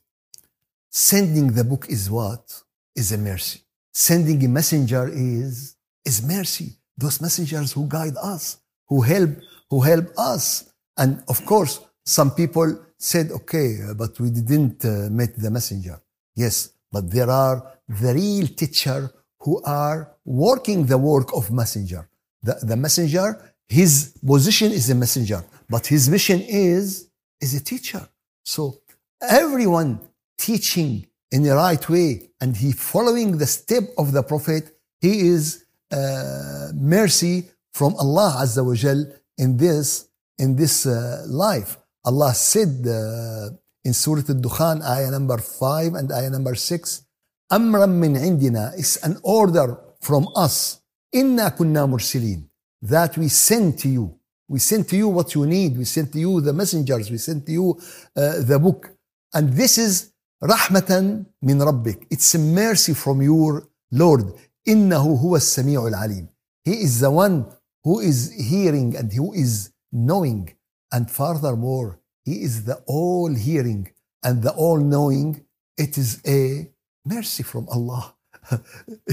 Sending 0.90 1.52
the 1.54 1.64
book 1.64 1.88
is 1.90 2.10
what? 2.10 2.64
Is 2.96 3.12
a 3.12 3.18
mercy. 3.18 3.62
Sending 3.94 4.44
a 4.44 4.48
messenger 4.48 5.08
is, 5.08 5.76
is 6.04 6.24
mercy. 6.26 6.74
Those 6.98 7.22
messengers 7.22 7.72
who 7.74 7.88
guide 7.88 8.16
us, 8.22 8.58
who 8.88 9.02
help, 9.02 9.32
who 9.70 9.82
help 9.82 10.08
us. 10.18 10.72
And 10.98 11.24
of 11.28 11.46
course, 11.46 11.80
some 12.06 12.32
people 12.32 12.78
said, 12.98 13.32
okay, 13.32 13.78
but 13.96 14.20
we 14.20 14.32
didn't 14.32 14.84
uh, 14.84 15.10
meet 15.10 15.36
the 15.38 15.52
messenger. 15.52 16.02
Yes, 16.36 16.72
but 16.92 17.10
there 17.10 17.30
are 17.30 17.66
the 17.88 18.14
real 18.14 18.48
teacher 18.48 19.12
who 19.42 19.62
are 19.64 20.12
working 20.26 20.86
the 20.86 20.98
work 20.98 21.34
of 21.36 21.52
messenger. 21.52 22.10
The, 22.44 22.60
the 22.62 22.76
messenger, 22.76 23.54
his 23.68 24.14
position 24.26 24.72
is 24.72 24.90
a 24.90 24.96
messenger, 24.96 25.44
but 25.70 25.88
his 25.88 26.10
mission 26.10 26.42
is, 26.42 27.10
is 27.42 27.54
a 27.56 27.64
teacher. 27.64 28.08
So 28.44 28.80
everyone 29.22 30.00
teaching 30.38 31.08
in 31.32 31.44
the 31.44 31.56
right 31.56 31.88
way 31.90 32.30
and 32.42 32.56
he 32.56 32.72
following 32.72 33.38
the 33.38 33.46
step 33.46 33.84
of 33.98 34.12
the 34.12 34.24
prophet, 34.24 34.76
he 35.02 35.28
is 35.28 35.66
uh, 35.92 36.72
mercy 36.74 37.46
from 37.74 37.96
Allah 37.96 38.40
Azza 38.44 38.66
wa 38.66 38.74
Jal 38.74 39.06
in 39.38 39.58
this, 39.58 40.08
in 40.38 40.56
this 40.56 40.86
uh, 40.86 41.24
life. 41.28 41.78
Allah 42.06 42.34
said 42.34 42.86
uh, 42.88 43.50
in 43.84 43.94
Surah 43.94 44.24
Al-Dukhan, 44.28 44.82
ayah 44.82 45.12
number 45.12 45.38
5 45.38 45.94
and 45.94 46.12
ayah 46.12 46.30
number 46.30 46.56
6, 46.56 47.06
أمرا 47.53 47.87
من 47.87 48.17
عندنا 48.17 48.75
is 48.77 48.97
an 49.03 49.17
order 49.23 49.77
from 50.01 50.27
us 50.37 50.79
إنا 51.15 51.49
كنا 51.49 51.87
مرسلين 51.87 52.49
that 52.83 53.17
we 53.17 53.29
send 53.29 53.79
to 53.79 53.89
you 53.89 54.19
we 54.49 54.59
send 54.59 54.89
to 54.89 54.97
you 54.97 55.09
what 55.09 55.35
you 55.35 55.47
need 55.47 55.77
we 55.77 55.85
send 55.85 56.13
to 56.13 56.19
you 56.19 56.41
the 56.41 56.53
messengers 56.53 57.11
we 57.11 57.19
send 57.19 57.47
to 57.47 57.53
you 57.53 57.79
uh, 58.17 58.41
the 58.41 58.59
book 58.59 58.91
and 59.35 59.53
this 59.53 59.79
is 59.79 60.11
رحمة 60.43 61.25
من 61.43 61.63
ربك 61.63 62.07
it's 62.11 62.35
a 62.35 62.39
mercy 62.39 62.95
from 62.95 63.23
your 63.23 63.69
Lord 63.93 64.27
إنه 64.69 65.17
هو 65.17 65.37
السميع 65.37 65.87
العليم 65.87 66.29
he 66.69 66.73
is 66.73 67.01
the 67.01 67.11
one 67.11 67.45
who 67.85 68.01
is 68.01 68.33
hearing 68.51 68.97
and 68.97 69.13
who 69.13 69.33
is 69.33 69.71
knowing 69.93 70.55
and 70.93 71.11
furthermore 71.11 72.01
he 72.25 72.43
is 72.43 72.65
the 72.65 72.83
all 72.87 73.35
hearing 73.35 73.91
and 74.25 74.43
the 74.43 74.53
all 74.53 74.79
knowing 74.79 75.45
it 75.77 75.99
is 75.99 76.21
a 76.27 76.69
mercy 77.16 77.44
from 77.44 77.68
Allah. 77.70 78.04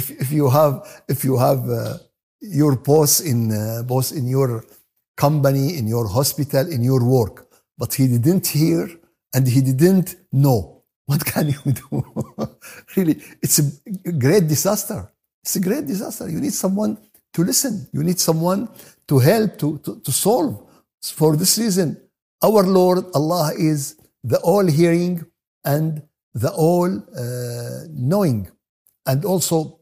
if, 0.00 0.04
if 0.24 0.28
you 0.38 0.46
have 0.58 0.74
if 1.08 1.24
you 1.24 1.34
have 1.46 1.60
uh, 1.68 1.98
your 2.40 2.76
boss 2.76 3.12
in 3.20 3.38
uh, 3.52 3.82
boss 3.82 4.12
in 4.12 4.26
your 4.36 4.64
company, 5.16 5.66
in 5.78 5.86
your 5.86 6.06
hospital, 6.18 6.64
in 6.76 6.82
your 6.82 7.02
work, 7.18 7.36
but 7.80 7.94
he 7.94 8.06
didn't 8.06 8.46
hear 8.46 8.82
and 9.34 9.48
he 9.48 9.60
didn't 9.60 10.16
know, 10.32 10.82
what 11.06 11.24
can 11.24 11.48
you 11.48 11.72
do? 11.82 11.90
really, 12.96 13.16
it's 13.42 13.58
a 13.58 14.12
great 14.12 14.46
disaster. 14.54 15.00
It's 15.42 15.56
a 15.56 15.60
great 15.60 15.86
disaster. 15.86 16.28
You 16.28 16.40
need 16.40 16.54
someone 16.54 16.98
to 17.34 17.44
listen. 17.44 17.86
You 17.92 18.02
need 18.02 18.18
someone 18.18 18.68
to 19.08 19.18
help 19.18 19.58
to, 19.58 19.78
to, 19.84 20.00
to 20.00 20.12
solve. 20.12 20.62
For 21.02 21.36
this 21.36 21.56
reason, 21.58 21.88
our 22.42 22.62
Lord 22.64 23.04
Allah 23.14 23.52
is 23.56 23.96
the 24.24 24.38
all 24.40 24.66
hearing 24.66 25.24
and 25.64 26.02
the 26.35 26.51
all 26.51 26.89
uh, 26.89 27.87
knowing. 27.89 28.47
And 29.05 29.25
also, 29.25 29.79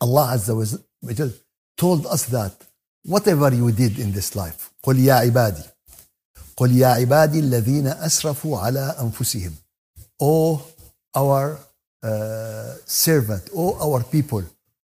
Allah 0.00 0.32
Azza 0.34 0.54
wa 1.02 1.12
Jal 1.12 1.30
told 1.76 2.06
us 2.06 2.26
that 2.26 2.52
whatever 3.04 3.52
you 3.54 3.70
did 3.72 3.98
in 3.98 4.12
this 4.12 4.34
life, 4.36 4.70
قل 4.82 4.98
يا 4.98 5.14
عبادي 5.14 5.62
قل 6.56 6.72
يا 6.76 6.86
عبادي 6.86 7.40
الذين 7.40 7.86
أسرفوا 7.86 8.58
على 8.58 8.96
أنفسهم 9.00 9.52
O 10.22 10.62
our 11.14 11.58
uh, 12.02 12.74
servant, 12.86 13.42
O 13.54 13.76
our 13.80 14.02
people, 14.04 14.42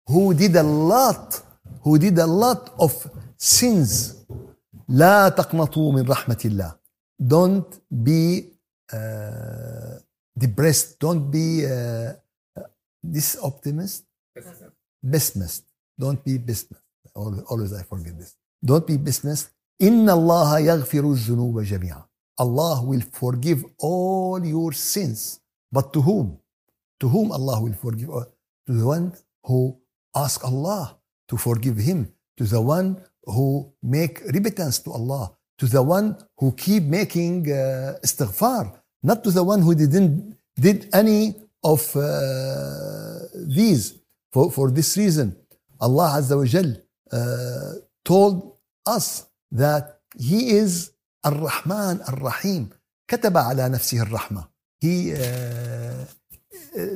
who 0.06 0.34
did 0.34 0.54
a 0.56 0.62
lot, 0.62 1.40
who 1.82 1.98
did 1.98 2.18
a 2.18 2.26
lot 2.26 2.72
of 2.78 2.92
sins, 3.38 4.14
لا 4.88 5.28
تقنطوا 5.28 5.92
من 5.92 6.08
رحمة 6.08 6.38
الله. 6.44 6.74
Don't 7.22 7.80
be 7.90 8.50
uh, 8.92 9.98
depressed. 10.38 10.98
Don't 10.98 11.30
be 11.30 11.66
uh, 11.66 12.12
this 13.02 13.36
optimist. 13.42 14.04
Pessimist. 15.02 15.64
Don't 15.98 16.22
be 16.24 16.38
pessimist. 16.38 16.82
Always 17.14 17.72
I 17.72 17.82
forget 17.82 18.18
this. 18.18 18.36
Don't 18.64 18.86
be 18.86 18.98
pessimist. 18.98 19.50
إن 19.82 20.10
الله 20.10 20.58
يغفر 20.58 21.12
الذنوب 21.12 21.60
جميعا. 21.60 22.04
Allah 22.38 22.82
will 22.82 23.02
forgive 23.12 23.64
all 23.78 24.44
your 24.44 24.72
sins. 24.72 25.40
But 25.70 25.92
to 25.92 26.02
whom? 26.02 26.38
To 27.00 27.08
whom 27.08 27.32
Allah 27.32 27.60
will 27.62 27.74
forgive? 27.74 28.08
To 28.66 28.72
the 28.72 28.86
one 28.86 29.12
who 29.44 29.76
ask 30.14 30.44
Allah 30.44 30.96
to 31.28 31.36
forgive 31.36 31.76
him. 31.76 32.12
To 32.38 32.44
the 32.44 32.60
one 32.60 32.96
who 33.24 33.72
make 33.82 34.20
repentance 34.32 34.78
to 34.80 34.92
Allah. 34.92 35.32
To 35.58 35.66
the 35.66 35.82
one 35.82 36.16
who 36.38 36.52
keep 36.52 36.82
making 36.84 37.50
uh, 37.52 37.98
istighfar 38.02 38.72
not 39.02 39.22
to 39.24 39.30
the 39.30 39.44
one 39.44 39.60
who 39.62 39.74
didn't 39.74 40.36
did 40.56 40.88
any 40.92 41.34
of 41.62 41.80
uh, 41.96 42.02
these. 43.34 43.94
For, 44.32 44.50
for 44.50 44.70
this 44.70 44.96
reason, 44.96 45.36
Allah 45.80 46.08
Azza 46.18 46.36
wa 46.36 46.44
Jal 46.44 46.70
uh, 47.12 47.72
told 48.04 48.56
us 48.86 49.26
that 49.52 50.00
He 50.18 50.50
is 50.50 50.90
Ar-Rahman 51.24 52.00
Ar-Rahim. 52.08 52.70
كتب 53.08 53.36
على 53.36 53.68
نفسه 53.68 54.02
الرحمة. 54.02 54.46
He 54.80 55.12
uh, 55.12 56.04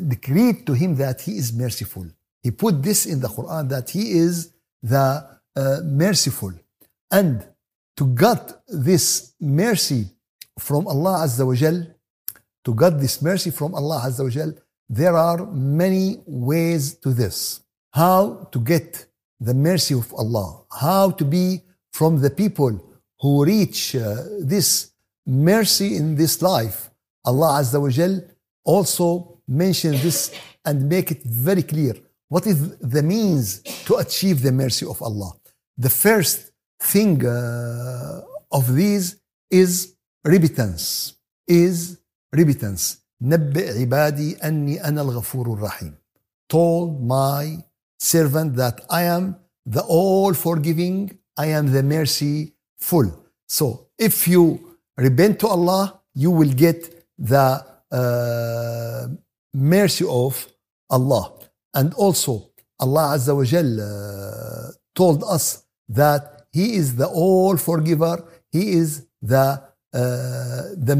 decreed 0.09 0.67
to 0.67 0.73
him 0.73 0.97
that 0.97 1.21
he 1.21 1.33
is 1.39 1.53
merciful. 1.53 2.07
He 2.43 2.51
put 2.51 2.83
this 2.83 3.07
in 3.07 3.21
the 3.21 3.29
Quran 3.29 3.69
that 3.69 3.91
he 3.91 4.13
is 4.13 4.53
the 4.83 5.27
uh, 5.57 5.81
merciful. 5.85 6.53
And 7.11 7.47
to 7.97 8.07
get 8.15 8.61
this 8.69 9.33
mercy 9.41 10.07
from 10.59 10.87
Allah 10.87 11.25
Azza 11.25 11.47
wa 11.47 11.55
Jal, 11.55 11.87
to 12.66 12.74
get 12.74 13.00
this 13.00 13.22
mercy 13.22 13.52
from 13.52 13.76
Allah 13.76 14.04
Azza 14.06 14.24
wa 14.24 14.30
Jal, 14.30 14.54
there 14.90 15.16
are 15.16 15.46
many 15.52 16.22
ways 16.26 16.96
to 16.96 17.14
this. 17.14 17.62
How 17.92 18.48
to 18.52 18.60
get 18.60 19.06
the 19.40 19.54
mercy 19.54 19.94
of 19.94 20.14
Allah, 20.14 20.64
how 20.72 21.12
to 21.12 21.26
be 21.26 21.62
from 21.92 22.22
the 22.22 22.30
people 22.30 22.74
who 23.20 23.46
reach 23.46 23.96
uh, 23.96 24.24
this 24.40 24.92
mercy 25.26 25.96
in 25.96 26.16
this 26.16 26.42
life, 26.42 26.90
Allah 27.26 27.60
Azza 27.62 27.80
wa 27.82 27.90
Jal 27.90 28.22
also 28.64 29.42
mention 29.48 29.92
this 29.92 30.34
and 30.66 30.88
make 30.88 31.12
it 31.12 31.24
very 31.24 31.64
clear. 31.64 31.96
What 32.30 32.48
is 32.48 32.78
the 32.78 33.04
means 33.04 33.62
to 33.86 33.96
achieve 33.96 34.42
the 34.42 34.52
mercy 34.52 34.86
of 34.86 35.02
Allah? 35.02 35.34
The 35.78 35.90
first 35.90 36.52
thing 36.80 37.26
uh, 37.26 38.22
of 38.52 38.74
these 38.74 39.18
is 39.50 39.96
repentance. 40.24 41.16
Is 41.48 42.00
repentance. 42.33 42.99
نبئ 43.23 43.81
عبادي 43.81 44.37
أني 44.37 44.85
أنا 44.85 45.03
الغفور 45.03 45.53
الرحيم. 45.53 45.95
Told 46.49 47.03
my 47.03 47.63
servant 47.99 48.57
that 48.57 48.81
I 48.91 49.03
am 49.03 49.37
the 49.67 49.83
all 49.83 50.33
forgiving, 50.35 51.19
I 51.37 51.47
am 51.47 51.73
the 51.73 51.83
merciful. 51.83 53.07
So 53.49 53.89
if 53.99 54.29
you 54.29 54.77
repent 54.97 55.41
to 55.41 55.49
Allah, 55.49 56.01
you 56.15 56.31
will 56.31 56.53
get 56.53 56.79
the 57.19 57.65
uh, 57.91 59.09
mercy 59.55 60.05
of 60.09 60.47
Allah. 60.91 61.33
And 61.75 61.93
also, 61.95 62.51
Allah 62.81 63.15
Azza 63.17 63.35
wa 63.37 63.45
Jal 63.45 63.81
uh, 63.81 64.73
told 64.95 65.23
us 65.25 65.65
that 65.89 66.47
He 66.53 66.77
is 66.77 66.97
the 66.97 67.07
all 67.07 67.57
forgiver, 67.57 68.25
He 68.51 68.73
is 68.73 69.07
the, 69.21 69.63
uh, 69.93 70.63
the 70.77 70.97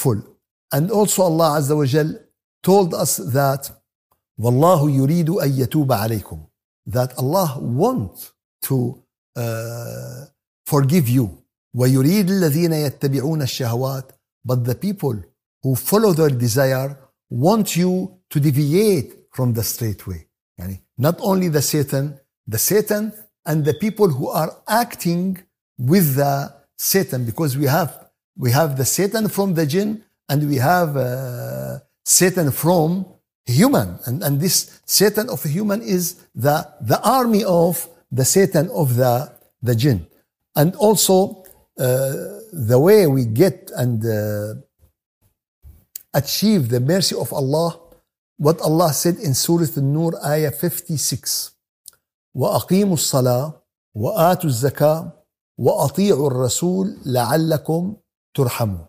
merciful. 0.00 0.36
And 0.72 0.90
also, 0.90 1.22
Allah 1.22 1.58
Azza 1.58 1.76
wa 1.76 1.84
Jal 1.84 2.14
told 2.62 2.94
us 2.94 3.16
that 3.16 3.70
والله 4.38 4.90
يريد 4.90 5.30
أن 5.30 5.50
يتوب 5.50 5.92
عليكم 5.92 6.46
that 6.86 7.12
Allah 7.18 7.58
wants 7.60 8.32
to 8.62 9.02
uh, 9.36 10.24
forgive 10.66 11.08
you 11.08 11.28
ويريد 11.76 12.30
الذين 12.30 12.72
يتبعون 12.72 13.42
الشهوات 13.42 14.12
but 14.44 14.64
the 14.64 14.74
people 14.74 15.14
who 15.62 15.74
follow 15.74 16.12
their 16.12 16.30
desire 16.30 16.96
want 17.30 17.76
you 17.76 18.18
to 18.30 18.40
deviate 18.40 19.12
from 19.30 19.52
the 19.52 19.62
straight 19.62 20.06
way 20.06 20.26
يعني 20.58 20.80
not 20.98 21.20
only 21.20 21.48
the 21.48 21.60
Satan 21.62 22.18
the 22.48 22.58
Satan 22.58 23.12
and 23.46 23.64
the 23.64 23.74
people 23.74 24.08
who 24.08 24.28
are 24.28 24.56
acting 24.68 25.36
with 25.78 26.14
the 26.16 26.50
Satan 26.78 27.24
because 27.26 27.58
we 27.58 27.66
have 27.66 28.03
we 28.36 28.50
have 28.50 28.76
the 28.76 28.84
Satan 28.84 29.28
from 29.28 29.54
the 29.54 29.66
jinn 29.66 30.04
and 30.28 30.48
we 30.48 30.56
have 30.56 30.96
uh, 30.96 31.78
Satan 32.04 32.50
from 32.50 33.06
human 33.46 33.98
and, 34.06 34.22
and 34.22 34.40
this 34.40 34.80
Satan 34.86 35.28
of 35.28 35.44
a 35.44 35.48
human 35.48 35.82
is 35.82 36.16
the, 36.34 36.66
the 36.80 37.00
army 37.02 37.44
of 37.44 37.88
the 38.10 38.24
Satan 38.24 38.68
of 38.70 38.96
the, 38.96 39.32
the 39.62 39.74
jinn 39.74 40.06
and 40.56 40.74
also 40.76 41.44
uh, 41.78 42.12
the 42.52 42.78
way 42.78 43.06
we 43.06 43.24
get 43.24 43.70
and 43.76 44.04
uh, 44.04 44.54
achieve 46.14 46.68
the 46.68 46.80
mercy 46.80 47.16
of 47.16 47.32
Allah 47.32 47.78
what 48.36 48.60
Allah 48.62 48.92
said 48.92 49.16
in 49.18 49.34
Surah 49.34 49.68
An-Nur 49.76 50.12
ayah 50.24 50.50
56 50.50 51.52
وأقيموا 52.34 52.94
الصلاة 52.94 53.52
وآتوا 53.94 54.50
الزكاة 54.50 55.12
وأطيعوا 55.58 56.26
الرسول 56.26 56.96
لعلكم 57.06 57.96
ترحمون 58.35 58.87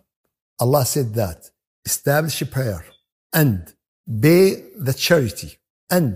Allah 0.62 0.84
said 0.84 1.14
that 1.14 1.50
establish 1.84 2.42
prayer 2.50 2.84
and 3.34 3.74
obey 4.08 4.46
the 4.86 4.94
charity 4.94 5.50
and 5.90 6.12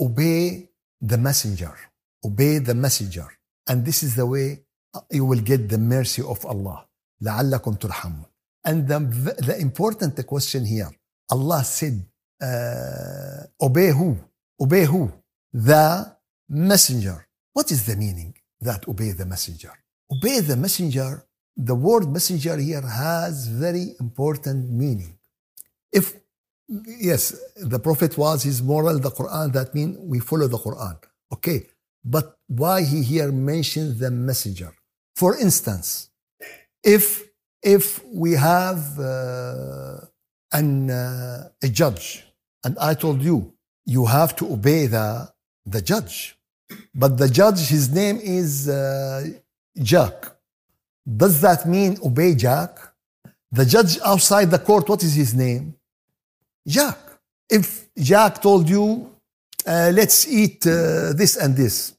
obey 0.00 0.68
the 1.10 1.18
messenger 1.18 1.74
obey 2.24 2.58
the 2.58 2.74
messenger 2.74 3.28
and 3.68 3.84
this 3.88 4.02
is 4.02 4.12
the 4.20 4.26
way 4.34 4.48
you 5.10 5.24
will 5.30 5.44
get 5.50 5.68
the 5.68 5.78
mercy 5.78 6.22
of 6.22 6.44
Allah 6.46 6.78
لعلكم 7.22 7.74
ترحمون 7.74 8.24
and 8.64 8.88
the, 8.88 8.98
the 9.48 9.56
important 9.60 10.26
question 10.26 10.64
here 10.64 10.90
Allah 11.30 11.62
said 11.64 11.96
uh, 12.42 13.42
obey 13.66 13.90
who 13.98 14.16
obey 14.60 14.84
who 14.84 15.12
the 15.52 16.16
messenger 16.48 17.26
what 17.52 17.70
is 17.70 17.86
the 17.86 17.96
meaning 17.96 18.34
that 18.60 18.88
obey 18.88 19.10
the 19.12 19.26
messenger 19.26 19.72
obey 20.14 20.40
the 20.40 20.56
messenger 20.56 21.10
the 21.56 21.74
word 21.74 22.08
messenger 22.08 22.56
here 22.56 22.80
has 22.82 23.46
very 23.46 23.94
important 24.00 24.70
meaning 24.70 25.18
if 25.92 26.14
yes, 26.68 27.38
the 27.56 27.78
Prophet 27.78 28.16
was 28.16 28.42
his 28.42 28.62
moral, 28.62 28.98
the 28.98 29.10
Quran, 29.10 29.52
that 29.52 29.74
means 29.74 29.98
we 29.98 30.18
follow 30.18 30.48
the 30.48 30.58
Quran. 30.58 30.96
Okay. 31.32 31.66
But 32.04 32.36
why 32.48 32.82
he 32.82 33.02
here 33.02 33.30
mentions 33.30 33.98
the 33.98 34.10
messenger? 34.10 34.74
For 35.14 35.38
instance, 35.38 36.10
if 36.82 37.28
if 37.62 38.04
we 38.06 38.32
have 38.32 38.98
uh, 38.98 40.00
an 40.52 40.90
uh, 40.90 41.48
a 41.62 41.68
judge, 41.68 42.24
and 42.64 42.76
I 42.80 42.94
told 42.94 43.22
you 43.22 43.52
you 43.84 44.06
have 44.06 44.34
to 44.36 44.52
obey 44.52 44.86
the 44.86 45.30
the 45.64 45.80
judge, 45.80 46.36
but 46.94 47.18
the 47.18 47.28
judge 47.28 47.60
his 47.68 47.90
name 47.90 48.18
is 48.20 48.68
uh, 48.68 49.28
Jack. 49.80 50.14
Does 51.04 51.40
that 51.40 51.66
mean 51.66 51.98
obey 52.04 52.34
Jack? 52.34 52.78
The 53.50 53.66
judge 53.66 53.98
outside 54.04 54.50
the 54.50 54.58
court, 54.58 54.88
what 54.88 55.02
is 55.02 55.14
his 55.14 55.34
name? 55.34 55.74
Jack. 56.66 56.98
If 57.50 57.92
Jack 57.96 58.40
told 58.40 58.68
you, 58.68 59.10
uh, 59.66 59.90
let's 59.92 60.26
eat 60.26 60.66
uh, 60.66 61.12
this 61.12 61.36
and 61.36 61.56
this, 61.56 61.94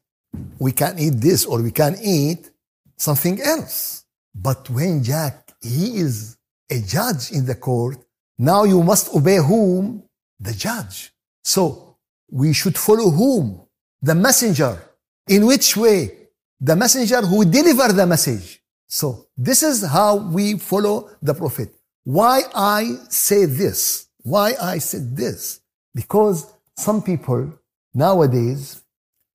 we 0.57 0.71
can 0.71 0.97
eat 0.97 1.15
this 1.21 1.45
or 1.45 1.61
we 1.61 1.71
can 1.71 1.95
eat 2.01 2.49
something 2.97 3.41
else. 3.41 4.05
But 4.33 4.69
when 4.69 5.03
Jack, 5.03 5.51
he 5.61 5.97
is 5.97 6.37
a 6.71 6.79
judge 6.79 7.31
in 7.31 7.45
the 7.45 7.55
court, 7.55 7.97
now 8.39 8.63
you 8.63 8.81
must 8.81 9.13
obey 9.13 9.37
whom? 9.37 10.03
The 10.39 10.53
judge. 10.53 11.13
So 11.43 11.97
we 12.31 12.53
should 12.53 12.77
follow 12.77 13.09
whom? 13.11 13.61
The 14.01 14.15
messenger. 14.15 14.81
In 15.27 15.45
which 15.45 15.77
way? 15.77 16.29
The 16.59 16.75
messenger 16.75 17.21
who 17.21 17.45
deliver 17.45 17.93
the 17.93 18.07
message. 18.07 18.62
So 18.93 19.25
this 19.35 19.63
is 19.63 19.83
how 19.83 20.17
we 20.17 20.59
follow 20.59 21.09
the 21.19 21.33
prophet. 21.33 21.73
Why 22.03 22.43
I 22.53 22.95
say 23.09 23.45
this? 23.45 24.05
Why 24.21 24.53
I 24.61 24.77
said 24.77 25.17
this? 25.17 25.61
Because 25.95 26.53
some 26.77 27.01
people 27.01 27.51
nowadays 27.95 28.83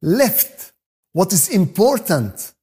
left 0.01 0.71
what 1.13 1.33
is 1.33 1.49
important 1.49 2.55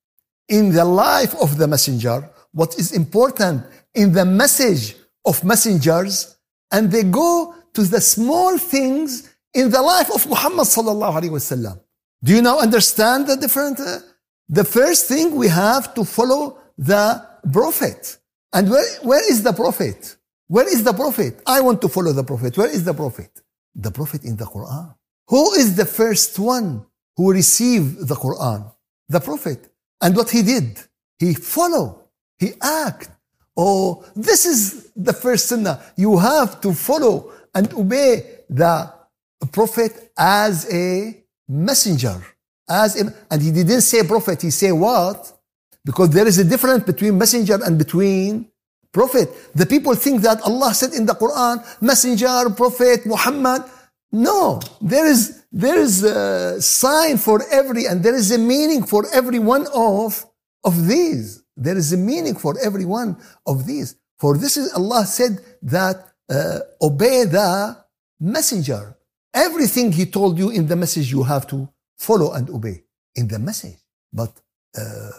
in 0.48 0.72
the 0.72 0.86
life 0.86 1.36
of 1.36 1.58
the 1.58 1.68
messenger, 1.68 2.30
what 2.54 2.80
is 2.80 2.94
important 2.94 3.66
in 3.94 4.14
the 4.14 4.24
message 4.24 4.96
of 5.26 5.44
messengers, 5.44 6.38
and 6.72 6.90
they 6.90 7.04
go 7.04 7.56
to 7.74 7.82
the 7.84 8.00
small 8.00 8.58
things 8.58 9.36
in 9.54 9.70
the 9.70 9.82
life 9.82 10.10
of 10.16 10.26
Muhammad 10.30 10.66
sallallahu 10.66 11.16
alaihi 11.20 11.36
wasallam. 11.40 11.78
Do 12.24 12.34
you 12.34 12.42
now 12.42 12.60
understand 12.60 13.28
the 13.28 13.36
different? 13.36 13.82
Uh, 13.82 14.00
the 14.48 14.64
first 14.64 15.10
thing 15.10 15.36
we 15.36 15.50
have 15.50 15.94
to 15.96 16.06
follow 16.06 16.60
the 16.78 17.26
prophet. 17.52 18.18
And 18.54 18.70
where, 18.70 18.86
where 19.02 19.32
is 19.32 19.44
the 19.44 19.54
prophet? 19.54 20.18
Where 20.48 20.68
is 20.72 20.84
the 20.84 20.94
Prophet? 20.94 21.42
I 21.46 21.62
want 21.62 21.82
to 21.82 21.90
follow 21.90 22.12
the 22.14 22.24
Prophet. 22.24 22.58
Where 22.58 22.70
is 22.70 22.84
the 22.84 22.94
Prophet? 22.94 23.32
The 23.74 23.92
Prophet 23.92 24.24
in 24.24 24.36
the 24.38 24.46
Quran. 24.46 24.94
Who 25.28 25.54
is 25.54 25.76
the 25.76 25.86
first 25.86 26.38
one 26.38 26.86
who 27.18 27.32
received 27.32 28.08
the 28.08 28.16
Quran? 28.16 28.72
The 29.10 29.20
Prophet. 29.20 29.72
And 30.02 30.16
what 30.16 30.30
he 30.30 30.44
did? 30.44 30.80
He 31.18 31.34
followed. 31.34 32.00
He 32.38 32.54
act. 32.62 33.10
Oh, 33.58 34.06
this 34.16 34.46
is 34.46 34.92
the 34.96 35.14
first 35.14 35.48
sunnah. 35.48 35.82
You 35.96 36.18
have 36.18 36.62
to 36.62 36.74
follow 36.74 37.32
and 37.56 37.74
obey 37.74 38.42
the 38.50 38.94
Prophet 39.52 40.12
as 40.18 40.72
a 40.72 41.24
messenger. 41.48 42.22
As 42.70 43.02
a, 43.02 43.14
and 43.32 43.42
he 43.42 43.52
didn't 43.52 43.82
say 43.82 44.04
prophet, 44.04 44.42
he 44.42 44.50
say 44.50 44.72
what? 44.72 45.35
Because 45.86 46.10
there 46.10 46.28
is 46.28 46.38
a 46.40 46.44
difference 46.44 46.84
between 46.84 47.18
messenger 47.18 47.60
and 47.64 47.78
between 47.78 48.50
prophet. 48.92 49.30
The 49.54 49.68
people 49.74 49.94
think 49.96 50.22
that 50.28 50.42
Allah 50.42 50.74
said 50.74 50.94
in 50.94 51.06
the 51.06 51.14
Quran, 51.14 51.56
messenger, 51.82 52.50
prophet, 52.62 53.06
Muhammad. 53.06 53.62
No, 54.12 54.60
there 54.82 55.06
is 55.06 55.44
there 55.52 55.78
is 55.78 56.04
a 56.04 56.62
sign 56.62 57.18
for 57.18 57.38
every 57.60 57.86
and 57.90 58.02
there 58.06 58.16
is 58.16 58.32
a 58.32 58.38
meaning 58.54 58.82
for 58.92 59.02
every 59.20 59.40
one 59.40 59.66
of 59.74 60.26
of 60.64 60.88
these. 60.88 61.44
There 61.66 61.78
is 61.78 61.94
a 61.94 61.98
meaning 62.12 62.36
for 62.44 62.54
every 62.68 62.86
one 62.86 63.18
of 63.46 63.66
these. 63.70 63.96
For 64.22 64.38
this 64.44 64.58
is 64.58 64.74
Allah 64.80 65.06
said 65.06 65.34
that 65.76 65.98
uh, 66.30 66.60
obey 66.82 67.26
the 67.26 67.78
messenger. 68.20 68.84
Everything 69.34 69.92
He 69.92 70.06
told 70.06 70.34
you 70.42 70.50
in 70.50 70.68
the 70.72 70.78
message 70.84 71.12
you 71.12 71.24
have 71.24 71.46
to 71.54 71.58
follow 72.08 72.30
and 72.34 72.50
obey 72.50 72.78
in 73.16 73.28
the 73.28 73.40
message, 73.40 73.80
but 74.12 74.32
uh, 74.78 75.10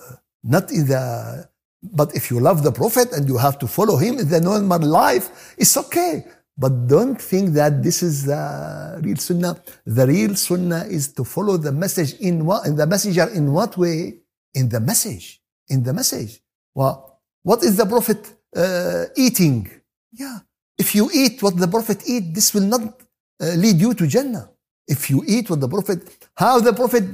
not 0.47 0.71
in 0.71 0.87
the 0.87 1.49
but 1.83 2.15
if 2.17 2.31
you 2.31 2.41
love 2.41 2.63
the 2.63 2.73
Prophet 2.73 3.13
and 3.13 3.29
you 3.29 3.37
have 3.39 3.59
to 3.61 3.67
follow 3.67 3.97
him 3.97 4.19
in 4.19 4.29
the 4.29 4.41
normal 4.41 4.81
life, 4.81 5.55
it's 5.59 5.77
okay. 5.77 6.25
But 6.59 6.89
don't 6.89 7.21
think 7.21 7.51
that 7.55 7.83
this 7.83 8.03
is 8.03 8.25
the 8.25 9.01
real 9.05 9.17
sunnah. 9.17 9.63
The 9.85 10.07
real 10.07 10.35
sunnah 10.35 10.85
is 10.89 11.13
to 11.13 11.25
follow 11.25 11.59
the 11.59 11.73
message 11.73 12.15
in 12.15 12.47
what, 12.47 12.67
in 12.67 12.77
the 12.77 12.87
messenger 12.87 13.29
in 13.29 13.53
what 13.53 13.77
way? 13.77 14.21
In 14.55 14.69
the 14.69 14.81
message. 14.81 15.41
In 15.69 15.83
the 15.83 15.93
message. 15.93 16.41
Well, 16.75 17.21
what 17.43 17.63
is 17.63 17.77
the 17.77 17.87
Prophet 17.87 18.21
uh, 18.57 19.05
eating? 19.17 19.71
Yeah. 20.13 20.39
if 20.79 20.95
you 20.95 21.11
eat 21.13 21.43
what 21.43 21.57
the 21.57 21.69
Prophet 21.69 22.03
eat, 22.07 22.35
this 22.35 22.53
will 22.55 22.63
not 22.63 22.83
uh, 22.83 23.47
lead 23.57 23.81
you 23.81 23.95
to 23.95 24.07
Jannah. 24.07 24.51
If 24.87 25.11
you 25.11 25.25
eat 25.27 25.51
what 25.51 25.61
the 25.61 25.69
Prophet, 25.69 26.01
how 26.35 26.61
the 26.61 26.73
Prophet 26.73 27.05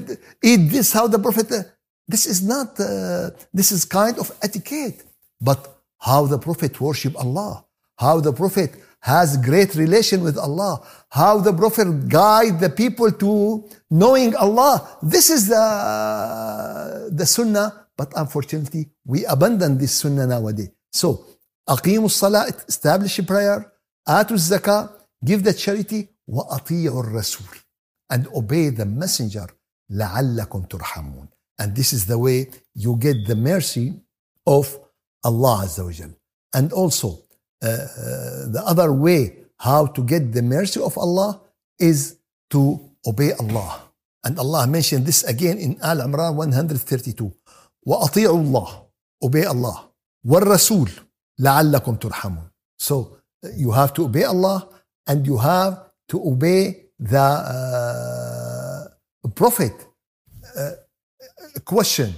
eat 0.42 0.68
this, 0.70 0.92
how 0.92 1.06
the 1.06 1.18
Prophet, 1.18 1.50
uh, 1.52 1.62
this 2.11 2.25
is 2.25 2.41
not, 2.43 2.79
uh, 2.79 3.31
this 3.53 3.71
is 3.71 3.85
kind 3.85 4.17
of 4.17 4.31
etiquette. 4.41 5.03
But 5.41 5.59
how 5.99 6.25
the 6.25 6.39
Prophet 6.39 6.79
worship 6.79 7.15
Allah, 7.17 7.65
how 7.97 8.19
the 8.19 8.33
Prophet 8.33 8.71
has 9.01 9.37
great 9.37 9.75
relation 9.75 10.23
with 10.23 10.37
Allah, 10.37 10.85
how 11.09 11.39
the 11.39 11.53
Prophet 11.53 12.09
guide 12.09 12.59
the 12.59 12.69
people 12.69 13.11
to 13.11 13.63
knowing 13.89 14.35
Allah. 14.35 14.87
This 15.01 15.29
is 15.29 15.47
the, 15.47 17.09
the 17.11 17.25
Sunnah, 17.25 17.87
but 17.95 18.11
unfortunately, 18.15 18.89
we 19.05 19.25
abandon 19.25 19.77
this 19.77 19.93
Sunnah 19.93 20.27
nowadays. 20.27 20.69
So, 20.91 21.25
أقيموا 21.69 22.05
الصلاة, 22.05 22.67
establish 22.69 23.21
prayer, 23.25 23.71
آتوا 24.07 24.35
الزكاة, 24.35 24.89
give 25.25 25.43
the 25.43 25.53
charity, 25.53 26.07
وأطيعوا 26.27 27.03
الرسول. 27.03 27.57
And 28.09 28.27
obey 28.33 28.69
the 28.69 28.85
messenger, 28.85 29.47
لعلكم 29.89 30.63
ترحمون. 30.63 31.27
And 31.61 31.75
this 31.75 31.93
is 31.93 32.05
the 32.05 32.17
way 32.17 32.47
you 32.75 32.95
get 32.97 33.25
the 33.27 33.35
mercy 33.35 33.93
of 34.45 34.77
Allah 35.23 35.65
Azza 35.65 35.83
wa 35.83 35.91
Jal. 35.91 36.11
And 36.53 36.71
also, 36.71 37.19
uh, 37.63 37.67
uh, 37.67 38.47
the 38.55 38.63
other 38.65 38.93
way 38.93 39.37
how 39.59 39.87
to 39.87 40.03
get 40.03 40.31
the 40.33 40.41
mercy 40.41 40.79
of 40.79 40.97
Allah 40.97 41.41
is 41.79 42.17
to 42.51 42.79
obey 43.05 43.31
Allah. 43.33 43.81
And 44.23 44.37
Allah 44.39 44.67
mentioned 44.67 45.05
this 45.05 45.23
again 45.23 45.57
in 45.57 45.77
Al 45.81 45.97
Imran 45.97 46.35
132. 46.35 47.31
وأطيعوا 47.87 48.37
الله 48.43 48.69
obey 49.23 49.45
Allah 49.45 49.89
والرسول 50.25 50.91
لعلكم 51.39 51.95
ترحمون. 51.95 52.49
So 52.77 53.17
you 53.55 53.71
have 53.71 53.93
to 53.93 54.05
obey 54.05 54.23
Allah 54.23 54.67
and 55.07 55.25
you 55.25 55.37
have 55.37 55.89
to 56.09 56.21
obey 56.21 56.85
the 56.99 57.19
uh, 59.23 59.27
Prophet. 59.29 59.73
Uh, 60.57 60.71
question 61.64 62.14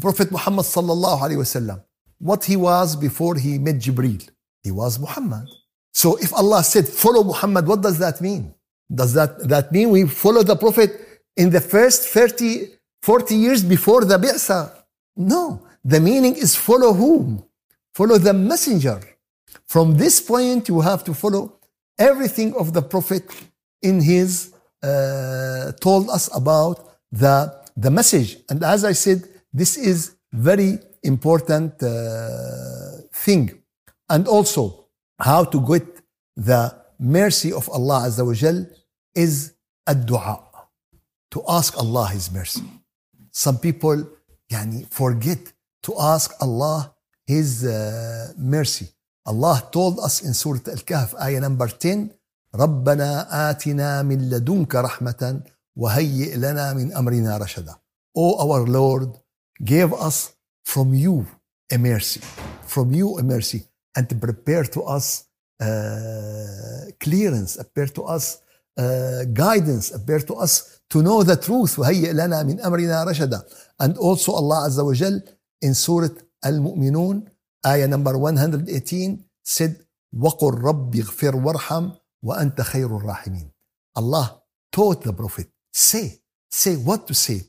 Prophet 0.00 0.30
Muhammad 0.30 0.64
sallallahu 0.64 1.20
alaihi 1.20 1.40
wasallam 1.44 1.82
what 2.18 2.44
he 2.44 2.56
was 2.56 2.94
before 2.94 3.34
he 3.34 3.58
met 3.58 3.76
Jibreel. 3.76 4.28
He 4.62 4.70
was 4.70 4.98
Muhammad. 4.98 5.48
So 5.92 6.16
if 6.18 6.32
Allah 6.32 6.62
said, 6.62 6.88
follow 6.88 7.24
Muhammad, 7.24 7.66
what 7.66 7.82
does 7.82 7.98
that 7.98 8.20
mean? 8.20 8.54
Does 8.94 9.12
that, 9.14 9.48
that 9.48 9.72
mean 9.72 9.90
we 9.90 10.06
follow 10.06 10.42
the 10.44 10.56
Prophet 10.56 10.90
in 11.36 11.50
the 11.50 11.60
first 11.60 12.08
30, 12.08 12.68
40 13.02 13.34
years 13.34 13.64
before 13.64 14.04
the 14.04 14.18
Bi'sa? 14.18 14.70
No. 15.16 15.66
The 15.84 15.98
meaning 15.98 16.36
is 16.36 16.54
follow 16.54 16.92
whom? 16.92 17.42
Follow 17.92 18.18
the 18.18 18.32
messenger. 18.32 19.00
From 19.66 19.96
this 19.96 20.20
point, 20.20 20.68
you 20.68 20.80
have 20.80 21.02
to 21.04 21.14
follow 21.14 21.58
everything 21.98 22.54
of 22.54 22.72
the 22.72 22.82
Prophet 22.82 23.24
in 23.82 24.00
his, 24.00 24.54
uh, 24.82 25.72
told 25.80 26.08
us 26.08 26.30
about 26.34 26.94
the, 27.10 27.52
the 27.75 27.91
message. 27.91 28.37
And 28.49 28.63
as 28.63 28.83
I 28.83 28.93
said, 28.93 29.19
this 29.53 29.77
is 29.77 30.15
very 30.31 30.79
important 31.03 31.81
uh, 31.83 31.89
thing. 33.13 33.61
And 34.09 34.27
also, 34.27 34.63
how 35.19 35.43
to 35.45 35.59
get 35.71 35.85
the 36.35 36.73
mercy 36.99 37.51
of 37.53 37.69
Allah 37.69 38.07
Azza 38.07 38.25
wa 38.25 38.33
Jal 38.33 38.65
is 39.15 39.53
a 39.85 39.95
dua 39.95 40.43
to 41.31 41.43
ask 41.47 41.77
Allah 41.77 42.07
His 42.07 42.31
mercy. 42.31 42.63
Some 43.31 43.57
people 43.59 43.97
yani, 44.51 44.87
forget 44.91 45.39
to 45.83 45.93
ask 45.99 46.33
Allah 46.41 46.93
His 47.25 47.65
uh, 47.65 48.33
mercy. 48.37 48.87
Allah 49.25 49.61
told 49.71 49.99
us 49.99 50.23
in 50.23 50.33
Surah 50.33 50.71
Al-Kahf, 50.71 51.13
ayah 51.21 51.41
number 51.41 51.67
10, 51.67 52.09
ربنا 52.55 53.27
آتنا 53.49 54.01
من 54.01 54.29
لدنك 54.29 54.75
رحمة 54.75 55.41
وهيئ 55.76 56.36
لنا 56.36 56.72
من 56.72 56.92
أمرنا 56.92 57.38
رشدا. 57.38 57.74
O 58.14 58.38
our 58.42 58.66
Lord, 58.66 59.10
give 59.64 59.92
us 59.94 60.32
from 60.64 60.94
you 60.94 61.26
a 61.72 61.78
mercy, 61.78 62.20
from 62.66 62.92
you 62.92 63.18
a 63.18 63.22
mercy, 63.22 63.62
and 63.96 64.08
prepare 64.20 64.64
to 64.64 64.82
us 64.82 65.24
uh, 65.60 66.86
clearance, 67.00 67.56
appear 67.58 67.86
to 67.86 68.02
us 68.04 68.42
uh, 68.78 69.24
guidance, 69.32 69.90
appear 69.94 70.20
to 70.20 70.34
us 70.34 70.80
to 70.90 71.02
know 71.02 71.22
the 71.22 71.36
truth. 71.36 71.78
وهيئ 71.78 72.12
لنا 72.12 72.42
من 72.42 72.60
أمرنا 72.60 73.04
رشدا. 73.04 73.42
And 73.80 73.96
also 73.98 74.32
Allah 74.32 74.68
wa 74.84 74.92
Jal 74.92 75.20
in 75.62 75.74
Surah 75.74 76.08
Al-Mu'minun, 76.44 77.22
ayah 77.66 77.86
number 77.86 78.18
118 78.18 79.24
said, 79.42 79.76
وَقُلْ 80.14 80.62
رَبِّ 80.62 80.94
اغْفِرْ 80.94 81.34
وَارْحَمْ 81.34 81.92
وَأَنْتَ 82.22 82.60
خَيْرُ 82.60 82.96
الرَّاحِمِينَ 82.96 83.50
Allah 83.96 84.42
taught 84.70 85.02
the 85.02 85.12
Prophet, 85.12 85.48
say, 85.73 86.19
say 86.49 86.75
what 86.75 87.07
to 87.07 87.13
say. 87.13 87.41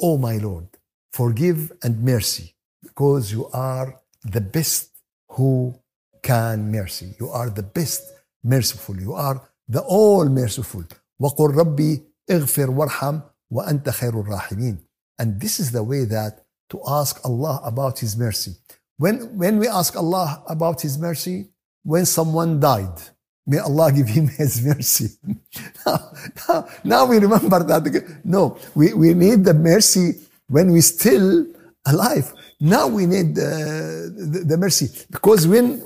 Oh 0.00 0.18
my 0.18 0.36
Lord, 0.38 0.68
forgive 1.12 1.72
and 1.82 2.02
mercy 2.02 2.54
because 2.82 3.32
you 3.32 3.48
are 3.52 4.00
the 4.24 4.40
best 4.40 4.90
who 5.28 5.74
can 6.22 6.70
mercy. 6.70 7.14
You 7.18 7.28
are 7.30 7.50
the 7.50 7.62
best 7.62 8.02
merciful. 8.44 8.96
You 9.00 9.14
are 9.14 9.40
the 9.68 9.80
all 9.82 10.28
merciful. 10.28 10.84
وقل 11.20 11.54
ربي 11.54 12.02
اغفر 12.30 12.70
وارحم 12.70 13.20
وأنت 13.50 13.90
خير 13.90 14.20
الراحمين. 14.20 14.78
And 15.18 15.40
this 15.40 15.60
is 15.60 15.70
the 15.72 15.82
way 15.82 16.04
that 16.04 16.44
to 16.70 16.80
ask 16.86 17.20
Allah 17.24 17.60
about 17.64 17.98
His 17.98 18.16
mercy. 18.16 18.56
When, 18.96 19.36
when 19.38 19.58
we 19.58 19.68
ask 19.68 19.96
Allah 19.96 20.42
about 20.48 20.80
His 20.80 20.98
mercy, 20.98 21.48
when 21.82 22.06
someone 22.06 22.60
died, 22.60 23.00
may 23.47 23.59
Allah 23.59 23.91
give 23.91 24.07
him 24.07 24.27
His 24.27 24.61
mercy. 24.61 25.09
now, 25.85 26.11
now, 26.47 26.67
now 26.83 27.05
we 27.05 27.17
remember 27.17 27.63
that. 27.63 28.19
No, 28.23 28.57
we, 28.75 28.93
we 28.93 29.13
need 29.13 29.45
the 29.45 29.53
mercy 29.53 30.19
when 30.47 30.71
we 30.71 30.81
still 30.81 31.47
alive. 31.85 32.33
Now 32.59 32.87
we 32.87 33.05
need 33.05 33.37
uh, 33.39 34.11
the, 34.33 34.43
the, 34.45 34.57
mercy 34.57 35.05
because 35.09 35.47
when 35.47 35.81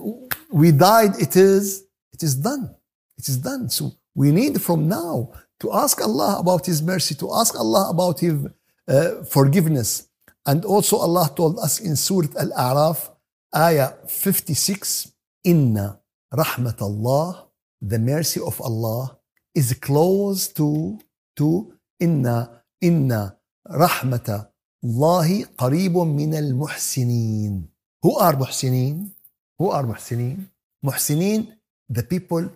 we 0.52 0.72
died, 0.72 1.20
it 1.20 1.36
is 1.36 1.84
it 2.14 2.24
is 2.24 2.36
done. 2.36 2.74
It 3.18 3.28
is 3.30 3.38
done. 3.38 3.70
So 3.70 3.94
we 4.16 4.32
need 4.32 4.62
from 4.62 4.88
now 4.88 5.32
to 5.60 5.72
ask 5.74 6.02
Allah 6.02 6.40
about 6.40 6.66
His 6.66 6.82
mercy, 6.82 7.14
to 7.16 7.34
ask 7.34 7.56
Allah 7.56 7.90
about 7.90 8.20
His 8.20 8.34
uh, 8.88 9.24
forgiveness. 9.24 10.08
And 10.46 10.66
also 10.66 10.98
Allah 10.98 11.30
told 11.36 11.60
us 11.60 11.80
in 11.80 11.96
Surah 11.96 12.34
Al-A'raf, 12.40 13.12
ayah 13.56 13.94
56, 14.08 15.12
Inna 15.44 16.00
rahmat 16.34 16.82
Allah, 16.82 17.51
the 17.81 17.99
mercy 17.99 18.41
of 18.41 18.61
Allah 18.61 19.19
is 19.55 19.75
close 19.75 20.49
to, 20.49 20.99
to 21.37 21.73
Inna, 22.01 22.63
Inna 22.81 23.37
rahmata 23.69 24.49
الله 24.85 25.45
قريب 25.59 25.97
من 25.99 26.35
المحسنين 26.35 27.69
who 28.03 28.19
are 28.19 28.37
محسنين 28.37 29.11
who 29.59 29.71
are 29.71 29.83
محسنين 29.83 30.49
محسنين 30.85 31.47
the 31.89 32.03
people 32.03 32.49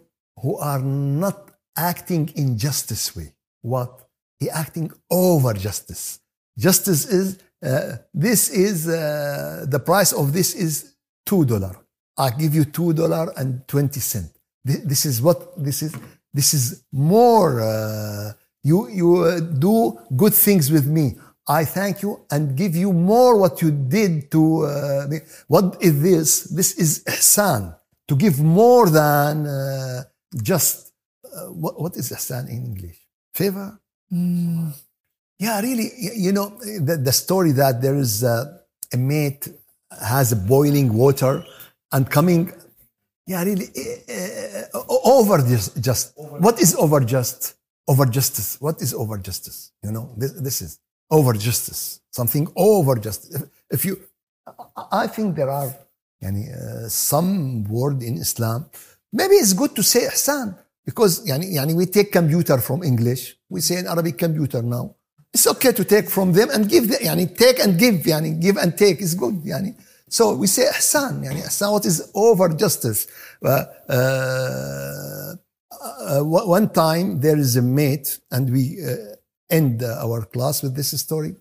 who 0.43 0.57
are 0.57 0.83
not 0.83 1.51
acting 1.77 2.29
in 2.37 2.57
justice 2.59 3.17
way 3.17 3.33
what 3.63 4.09
he 4.39 4.49
acting 4.51 4.91
over 5.11 5.55
justice 5.55 6.21
justice 6.59 7.07
is 7.07 7.39
uh, 7.63 7.97
this 8.15 8.49
is 8.51 8.89
uh, 8.89 9.65
the 9.69 9.79
price 9.79 10.13
of 10.13 10.33
this 10.33 10.55
is 10.55 10.95
two 11.27 11.45
dollar 11.45 11.75
i 12.19 12.31
give 12.31 12.55
you 12.55 12.65
two 12.65 12.93
dollar 12.93 13.33
and 13.37 13.67
20 13.67 14.01
cent 14.01 14.31
this 14.66 15.06
is 15.06 15.22
what 15.22 15.54
this 15.64 15.82
is 15.82 15.96
this 16.34 16.54
is 16.54 16.84
more 16.92 17.62
uh, 17.62 18.34
you 18.64 18.90
you 18.90 19.10
uh, 19.24 19.40
do 19.40 19.98
good 20.16 20.34
things 20.34 20.72
with 20.72 20.88
me 20.88 21.16
I 21.48 21.64
thank 21.64 22.02
you 22.02 22.26
and 22.32 22.58
give 22.58 22.76
you 22.76 22.92
more 22.92 23.38
what 23.38 23.62
you 23.62 23.70
did 23.70 24.32
to 24.32 24.66
uh, 24.66 25.06
me. 25.08 25.20
What 25.48 25.78
is 25.80 26.02
this? 26.02 26.44
This 26.46 26.74
is 26.74 27.04
ihsan, 27.04 27.76
to 28.08 28.16
give 28.16 28.40
more 28.40 28.90
than 28.90 29.46
uh, 29.46 30.04
just, 30.42 30.92
uh, 31.24 31.52
what, 31.52 31.80
what 31.80 31.96
is 31.98 32.12
ihsan 32.12 32.50
in 32.50 32.66
English? 32.66 32.98
Favor? 33.36 33.80
Mm. 34.12 34.74
Yeah, 35.38 35.62
really, 35.62 35.92
you 36.16 36.32
know, 36.32 36.58
the, 36.60 36.98
the 36.98 37.12
story 37.12 37.52
that 37.52 37.82
there 37.82 37.96
is 37.96 38.24
a, 38.24 38.62
a 38.92 38.98
mate 38.98 39.48
has 40.02 40.32
a 40.32 40.36
boiling 40.36 40.94
water 40.94 41.46
and 41.92 42.10
coming, 42.10 42.52
yeah, 43.28 43.44
really, 43.44 43.70
uh, 44.74 44.84
over 44.88 45.40
just, 45.40 45.82
just. 45.82 46.14
Over. 46.18 46.38
What 46.38 46.60
is 46.60 46.76
over 46.76 47.00
just? 47.00 47.56
Over 47.88 48.06
justice. 48.06 48.58
What 48.60 48.82
is 48.82 48.94
over 48.94 49.18
justice? 49.18 49.72
You 49.84 49.92
know, 49.92 50.14
this, 50.18 50.32
this 50.34 50.62
is 50.62 50.80
over 51.10 51.34
justice, 51.34 52.02
something 52.12 52.48
over 52.56 52.96
justice. 52.96 53.36
If, 53.36 53.44
if 53.72 53.86
you, 53.86 54.00
I 54.92 55.08
think 55.08 55.36
there 55.36 55.50
are 55.50 55.74
yani, 56.24 56.52
uh, 56.52 56.90
some 56.90 57.64
word 57.66 58.02
in 58.04 58.18
Islam. 58.18 58.66
Maybe 59.12 59.36
it's 59.36 59.54
good 59.54 59.76
to 59.76 59.84
say 59.84 60.02
ihsan 60.02 60.58
because 60.86 61.26
yani, 61.26 61.54
yani 61.54 61.76
we 61.76 61.86
take 61.86 62.12
computer 62.12 62.58
from 62.60 62.84
English. 62.84 63.38
We 63.50 63.62
say 63.62 63.78
in 63.78 63.88
Arabic 63.88 64.18
computer 64.18 64.62
now. 64.62 64.96
It's 65.34 65.48
okay 65.48 65.72
to 65.74 65.84
take 65.84 66.10
from 66.10 66.32
them 66.32 66.50
and 66.50 66.70
give. 66.70 66.88
The, 66.88 66.96
yani, 66.96 67.36
take 67.38 67.60
and 67.60 67.78
give. 67.78 67.96
Yani, 67.96 68.40
give 68.40 68.58
and 68.58 68.78
take 68.78 69.02
is 69.02 69.16
good. 69.16 69.36
Yani. 69.44 69.76
So 70.09 70.35
we 70.35 70.47
say 70.47 70.65
ihsan, 70.65 71.25
يعني 71.25 71.47
ihsan, 71.47 71.73
what 71.73 71.87
is 71.87 72.11
over 72.15 72.49
justice? 72.49 73.07
Uh, 73.45 73.65
uh, 73.89 75.35
uh, 75.83 76.21
one 76.25 76.69
time 76.69 77.21
there 77.21 77.39
is 77.39 77.57
a 77.57 77.63
mate, 77.63 78.19
and 78.31 78.51
we 78.51 78.79
uh, 78.85 79.15
end 79.49 79.83
our 79.83 80.25
class 80.25 80.63
with 80.63 80.75
this 80.75 80.99
story, 81.01 81.37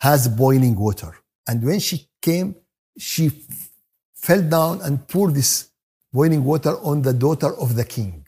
has 0.00 0.28
boiling 0.28 0.76
water. 0.76 1.12
And 1.46 1.62
when 1.64 1.80
she 1.80 2.08
came, 2.20 2.56
she 2.98 3.30
fell 4.14 4.42
down 4.42 4.80
and 4.82 5.06
poured 5.08 5.34
this 5.34 5.70
boiling 6.12 6.44
water 6.44 6.78
on 6.82 7.02
the 7.02 7.12
daughter 7.12 7.54
of 7.56 7.74
the 7.74 7.84
king, 7.84 8.24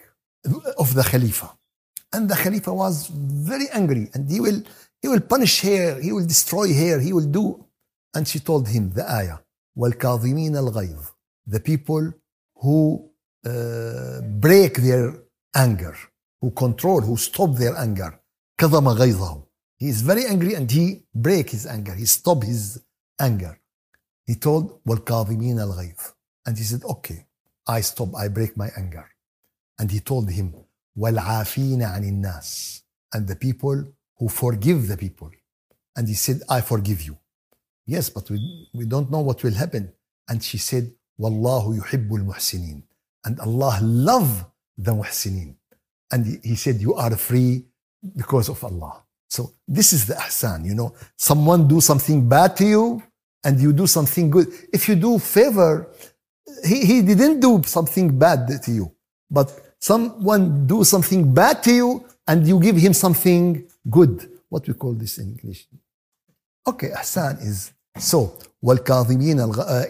of 0.78 0.94
the 0.94 1.02
Khalifa. 1.02 1.50
And 2.12 2.28
the 2.28 2.36
Khalifa 2.36 2.72
was 2.72 3.08
very 3.08 3.68
angry 3.72 4.08
and 4.14 4.30
he 4.30 4.40
will, 4.40 4.62
he 5.02 5.08
will 5.08 5.20
punish 5.20 5.60
her, 5.62 6.00
he 6.00 6.12
will 6.12 6.26
destroy 6.26 6.72
her, 6.72 6.98
he 7.00 7.12
will 7.12 7.26
do. 7.26 7.64
And 8.14 8.26
she 8.26 8.38
told 8.38 8.68
him 8.68 8.90
the 8.90 9.08
ayah, 9.10 9.38
وَالْكَاظِمِينَ 9.78 10.56
الْغَيْظِ 10.56 11.12
The 11.46 11.60
people 11.60 12.12
who 12.56 13.10
uh, 13.46 14.20
break 14.20 14.76
their 14.76 15.14
anger, 15.54 15.94
who 16.40 16.50
control, 16.50 17.00
who 17.00 17.16
stop 17.16 17.56
their 17.56 17.76
anger. 17.76 18.20
كظم 18.58 18.88
غيظه. 18.88 19.44
He 19.78 19.88
is 19.88 20.02
very 20.02 20.26
angry 20.26 20.54
and 20.54 20.70
he 20.70 21.04
break 21.14 21.50
his 21.50 21.66
anger. 21.66 21.94
He 21.94 22.06
stop 22.06 22.42
his 22.42 22.80
anger. 23.20 23.58
He 24.26 24.34
told 24.36 24.80
والكاظمين 24.86 25.60
الغيظ. 25.60 26.12
And 26.46 26.56
he 26.56 26.64
said, 26.64 26.84
okay, 26.84 27.26
I 27.66 27.80
stop, 27.80 28.14
I 28.14 28.28
break 28.28 28.56
my 28.56 28.70
anger. 28.76 29.06
And 29.78 29.90
he 29.90 30.00
told 30.00 30.30
him 30.30 30.54
والعافين 30.98 31.82
عن 31.82 32.04
الناس. 32.04 32.82
And 33.14 33.26
the 33.26 33.36
people 33.36 33.84
who 34.18 34.28
forgive 34.28 34.88
the 34.88 34.96
people. 34.96 35.30
And 35.96 36.08
he 36.08 36.14
said, 36.14 36.40
I 36.48 36.60
forgive 36.60 37.02
you. 37.02 37.16
Yes, 37.89 38.07
but 38.11 38.29
we, 38.29 38.69
we 38.71 38.85
don't 38.85 39.09
know 39.09 39.21
what 39.21 39.41
will 39.43 39.55
happen. 39.55 39.91
And 40.27 40.43
she 40.43 40.59
said, 40.59 40.91
Wallahu 41.19 41.79
yuhibbul 41.79 42.23
muhsinin. 42.23 42.83
And 43.25 43.39
Allah 43.39 43.79
love 43.81 44.45
the 44.77 44.91
muhsinin. 44.91 45.55
And 46.11 46.39
he 46.43 46.55
said, 46.55 46.75
you 46.75 46.93
are 46.93 47.15
free 47.17 47.65
because 48.15 48.47
of 48.49 48.63
Allah. 48.63 49.03
So 49.27 49.53
this 49.67 49.91
is 49.91 50.05
the 50.05 50.13
ahsan, 50.13 50.65
you 50.65 50.75
know. 50.75 50.93
Someone 51.17 51.67
do 51.67 51.81
something 51.81 52.29
bad 52.29 52.55
to 52.57 52.65
you 52.65 53.03
and 53.43 53.59
you 53.59 53.73
do 53.73 53.87
something 53.87 54.29
good. 54.29 54.47
If 54.71 54.87
you 54.87 54.95
do 54.95 55.17
favor, 55.17 55.89
he, 56.63 56.85
he 56.85 57.01
didn't 57.01 57.39
do 57.39 57.63
something 57.65 58.17
bad 58.19 58.61
to 58.65 58.71
you. 58.71 58.91
But 59.31 59.49
someone 59.79 60.67
do 60.67 60.83
something 60.83 61.33
bad 61.33 61.63
to 61.63 61.73
you 61.73 62.05
and 62.27 62.47
you 62.47 62.59
give 62.59 62.75
him 62.75 62.93
something 62.93 63.67
good. 63.89 64.29
What 64.47 64.67
we 64.67 64.75
call 64.75 64.93
this 64.93 65.17
in 65.17 65.39
English. 65.39 65.67
Okay, 66.67 66.91
ahsan 66.91 67.41
is 67.41 67.71
so. 67.98 68.38
والكاظمين 68.64 69.40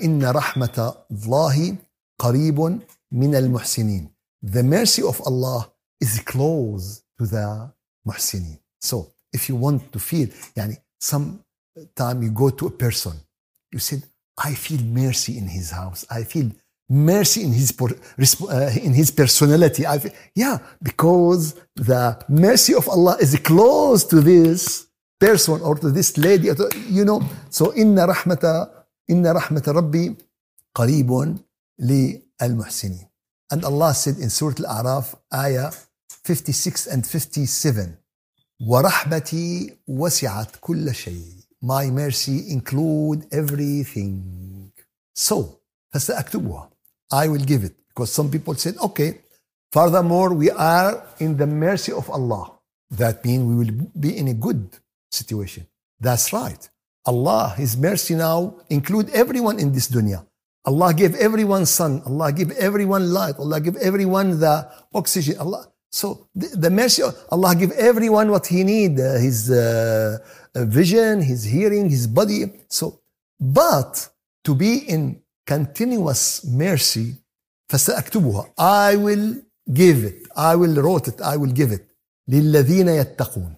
إن 0.05 0.25
رحمة 0.25 0.95
الله 1.11 1.77
قريب 2.19 2.81
من 3.13 3.35
المحسنين. 3.35 4.09
The 4.43 4.63
mercy 4.63 5.03
of 5.03 5.21
Allah 5.27 5.71
is 6.01 6.19
close 6.21 7.03
to 7.19 7.27
the 7.27 7.71
muhsinin. 8.07 8.59
So 8.81 9.13
if 9.33 9.49
you 9.49 9.57
want 9.57 9.93
to 9.93 9.99
feel, 9.99 10.29
يعني 10.57 10.77
some 11.01 11.39
time 11.95 12.23
you 12.23 12.31
go 12.31 12.51
to 12.51 12.67
a 12.67 12.71
person, 12.71 13.13
you 13.73 13.79
said, 13.79 14.03
I 14.37 14.55
feel 14.55 14.81
mercy 14.83 15.39
in 15.39 15.47
his 15.47 15.71
house. 15.71 16.05
I 16.11 16.25
feel 16.25 16.51
mercy 16.89 17.45
in 17.45 17.53
his 17.53 17.73
uh, 17.79 18.73
in 18.83 18.93
his 18.93 19.11
personality. 19.13 19.87
I 19.87 19.99
feel, 19.99 20.13
yeah, 20.35 20.59
because 20.83 21.55
the 21.77 22.19
mercy 22.29 22.75
of 22.75 22.89
Allah 22.89 23.17
is 23.21 23.39
close 23.39 24.03
to 24.13 24.21
this 24.21 24.87
person 25.21 25.61
or 25.61 25.77
to 25.77 25.91
this 25.91 26.17
lady. 26.19 26.49
You 26.89 27.05
know, 27.05 27.23
so 27.51 27.75
inna 27.75 28.07
rahmata 28.07 28.71
inna 29.09 29.35
rahmata 29.35 29.75
Rabbi 29.75 30.15
قريب 30.75 31.39
للمحسنين. 31.79 33.07
And 33.51 33.65
Allah 33.65 33.95
said 33.95 34.19
in 34.19 34.31
Surah 34.31 34.55
Al-A'raf, 34.59 35.15
ayah 35.33 35.71
56 36.25 36.87
and 36.87 37.07
57, 37.07 37.97
ورحمتي 38.69 39.77
وسعت 39.87 40.57
كل 40.61 40.95
شيء. 40.95 41.45
My 41.63 41.91
mercy 41.91 42.51
include 42.51 43.27
everything. 43.33 44.73
So, 45.15 45.61
فسأكتبها. 45.95 46.69
I 47.13 47.29
will 47.29 47.45
give 47.45 47.65
it. 47.65 47.77
Because 47.89 48.13
some 48.13 48.31
people 48.31 48.55
said, 48.55 48.77
okay, 48.79 49.21
furthermore, 49.71 50.35
we 50.35 50.51
are 50.51 51.07
in 51.21 51.37
the 51.37 51.47
mercy 51.47 51.93
of 51.93 52.11
Allah. 52.11 52.51
That 52.91 53.25
means 53.25 53.45
we 53.45 53.55
will 53.55 53.91
be 53.99 54.17
in 54.19 54.29
a 54.29 54.35
good 54.35 54.77
situation. 55.11 55.67
That's 56.01 56.33
right. 56.33 56.69
Allah, 57.07 57.55
His 57.57 57.77
mercy 57.77 58.15
now 58.15 58.57
include 58.71 59.11
everyone 59.11 59.59
in 59.59 59.73
this 59.73 59.89
dunya. 59.89 60.25
Allah 60.65 60.95
gave 60.95 61.15
everyone 61.17 61.67
sun. 61.67 62.03
Allah 62.07 62.33
give 62.33 62.51
everyone 62.53 63.13
light. 63.13 63.37
Allah 63.39 63.61
give 63.61 63.77
everyone 63.77 64.41
the 64.41 64.67
oxygen. 64.95 65.37
Allah. 65.39 65.69
So 65.93 66.27
the, 66.35 66.49
the 66.65 66.71
mercy 66.71 67.03
of 67.03 67.15
Allah 67.31 67.55
give 67.55 67.71
everyone 67.73 68.31
what 68.31 68.47
he 68.47 68.65
need, 68.65 68.99
uh, 68.99 69.15
his 69.19 69.51
uh, 69.51 70.19
vision, 70.55 71.21
his 71.21 71.45
hearing, 71.45 71.91
his 71.91 72.07
body. 72.07 72.51
So, 72.69 73.01
but 73.39 74.09
to 74.45 74.55
be 74.55 74.79
in 74.89 75.21
continuous 75.47 76.45
mercy, 76.45 77.17
فسأكتبها. 77.69 78.47
I 78.59 78.97
will 78.97 79.37
give 79.73 80.05
it. 80.05 80.27
I 80.37 80.57
will 80.57 80.75
write 80.83 81.09
it. 81.09 81.21
I 81.21 81.37
will 81.37 81.53
give 81.53 81.73
it. 81.73 81.87
للذين 82.29 82.89
يتقون. 82.89 83.57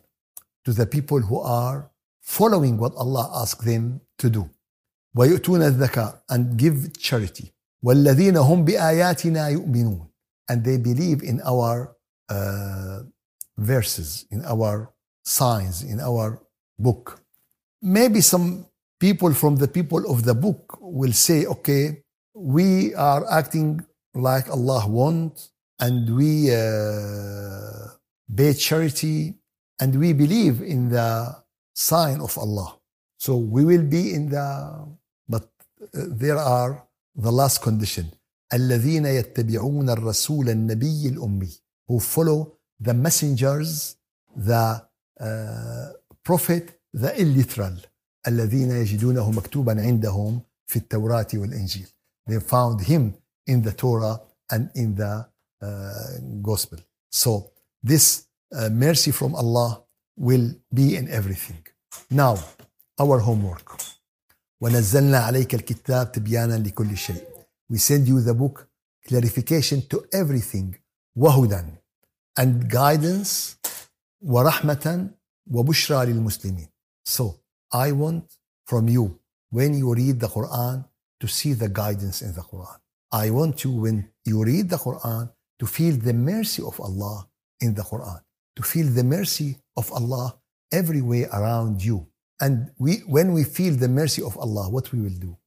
To 0.65 0.73
the 0.73 0.87
people 0.87 1.21
who 1.21 1.39
are 1.41 1.91
following 2.23 2.77
what 2.77 2.93
Allah 2.97 3.31
asked 3.43 3.65
them 3.65 4.01
to 4.19 4.29
do. 4.31 4.49
ويؤتون 5.17 5.63
الزكاة 5.63 6.23
and 6.29 6.57
give 6.59 6.93
charity 6.99 7.53
والذين 7.83 8.37
هم 8.37 8.65
بآياتنا 8.65 9.49
يؤمنون 9.49 10.07
and 10.51 10.65
they 10.65 10.77
believe 10.77 11.23
in 11.23 11.41
our 11.43 11.97
uh, 12.29 13.03
verses 13.59 14.27
in 14.31 14.45
our 14.45 14.93
signs 15.25 15.83
in 15.83 16.01
our 16.01 16.41
book 16.79 17.21
maybe 17.83 18.21
some 18.21 18.67
people 19.01 19.33
from 19.33 19.57
the 19.57 19.69
people 19.69 20.11
of 20.11 20.25
the 20.25 20.35
book 20.35 20.79
will 20.81 21.13
say 21.13 21.47
okay 21.47 22.03
we 22.35 22.95
are 22.95 23.25
acting 23.31 23.81
like 24.15 24.51
Allah 24.51 24.87
wants 24.89 25.51
and 25.81 26.17
we 26.17 26.53
uh, 26.53 27.89
pay 28.37 28.53
charity 28.53 29.35
and 29.81 29.95
we 29.97 30.13
believe 30.13 30.63
in 30.63 30.89
the 30.89 31.35
sign 31.75 32.21
of 32.21 32.37
Allah 32.39 32.79
so 33.19 33.37
we 33.37 33.65
will 33.65 33.87
be 33.95 34.15
in 34.15 34.31
the 34.31 34.47
there 35.93 36.39
are 36.39 36.87
the 37.15 37.33
last 37.33 37.63
condition 37.63 38.07
الذين 38.53 39.07
يتبعون 39.07 39.91
الرسول 39.91 40.49
النبي 40.49 41.09
الأمي 41.09 41.61
who 41.89 42.01
follow 42.01 42.53
the 42.81 42.95
messengers 42.95 43.97
the 44.37 44.83
uh, 45.21 45.93
prophet 46.23 46.81
the 46.93 47.21
illiteral 47.21 47.75
الذين 48.29 48.71
يجدونه 48.71 49.31
مكتوبا 49.31 49.83
عندهم 49.83 50.41
في 50.67 50.77
التوراة 50.77 51.29
والإنجيل 51.35 51.89
they 52.29 52.41
found 52.41 52.81
him 52.81 53.15
in 53.47 53.63
the 53.63 53.73
Torah 53.73 54.21
and 54.51 54.71
in 54.75 54.95
the 54.95 55.27
uh, 55.63 55.93
gospel 56.43 56.79
so 57.11 57.51
this 57.83 58.27
uh, 58.55 58.69
mercy 58.71 59.11
from 59.11 59.35
Allah 59.35 59.83
will 60.17 60.55
be 60.73 60.97
in 60.97 61.09
everything 61.09 61.63
now 62.11 62.39
our 62.99 63.19
homework 63.21 63.83
ونزلنا 64.61 65.19
عليك 65.19 65.55
الكتاب 65.55 66.13
تبيانا 66.13 66.55
لكل 66.55 66.97
شيء. 66.97 67.27
We 67.73 67.79
send 67.79 68.09
you 68.09 68.21
the 68.21 68.35
book 68.35 68.69
clarification 69.09 69.83
to 69.91 70.05
everything 70.13 70.75
وهدى 71.17 71.65
and 72.39 72.69
guidance 72.71 73.57
ورحمة 74.23 75.11
وبشرى 75.51 76.07
للمسلمين. 76.07 76.69
So 77.05 77.35
I 77.73 77.93
want 77.93 78.25
from 78.67 78.89
you 78.89 79.19
when 79.51 79.75
you 79.75 79.95
read 79.95 80.21
the 80.21 80.29
Quran 80.29 80.85
to 81.21 81.29
see 81.29 81.53
the 81.53 81.69
guidance 81.69 82.23
in 82.23 82.33
the 82.33 82.43
Quran. 82.43 82.79
I 83.13 83.31
want 83.31 83.65
you 83.65 83.73
when 83.73 84.09
you 84.25 84.43
read 84.45 84.69
the 84.71 84.77
Quran 84.77 85.31
to 85.59 85.67
feel 85.67 85.97
the 85.97 86.13
mercy 86.13 86.63
of 86.63 86.81
Allah 86.81 87.29
in 87.61 87.75
the 87.75 87.83
Quran, 87.83 88.21
to 88.56 88.64
feel 88.64 88.88
the 88.88 89.04
mercy 89.04 89.58
of 89.78 89.92
Allah 89.92 90.38
everywhere 90.72 91.28
around 91.34 91.84
you. 91.84 92.08
And 92.40 92.72
we, 92.80 92.98
when 93.08 93.34
we 93.34 93.44
feel 93.44 93.76
the 93.76 93.88
mercy 93.88 94.22
of 94.24 94.38
Allah, 94.38 94.70
what 94.70 94.92
we 94.92 95.00
will 95.02 95.20
do? 95.20 95.38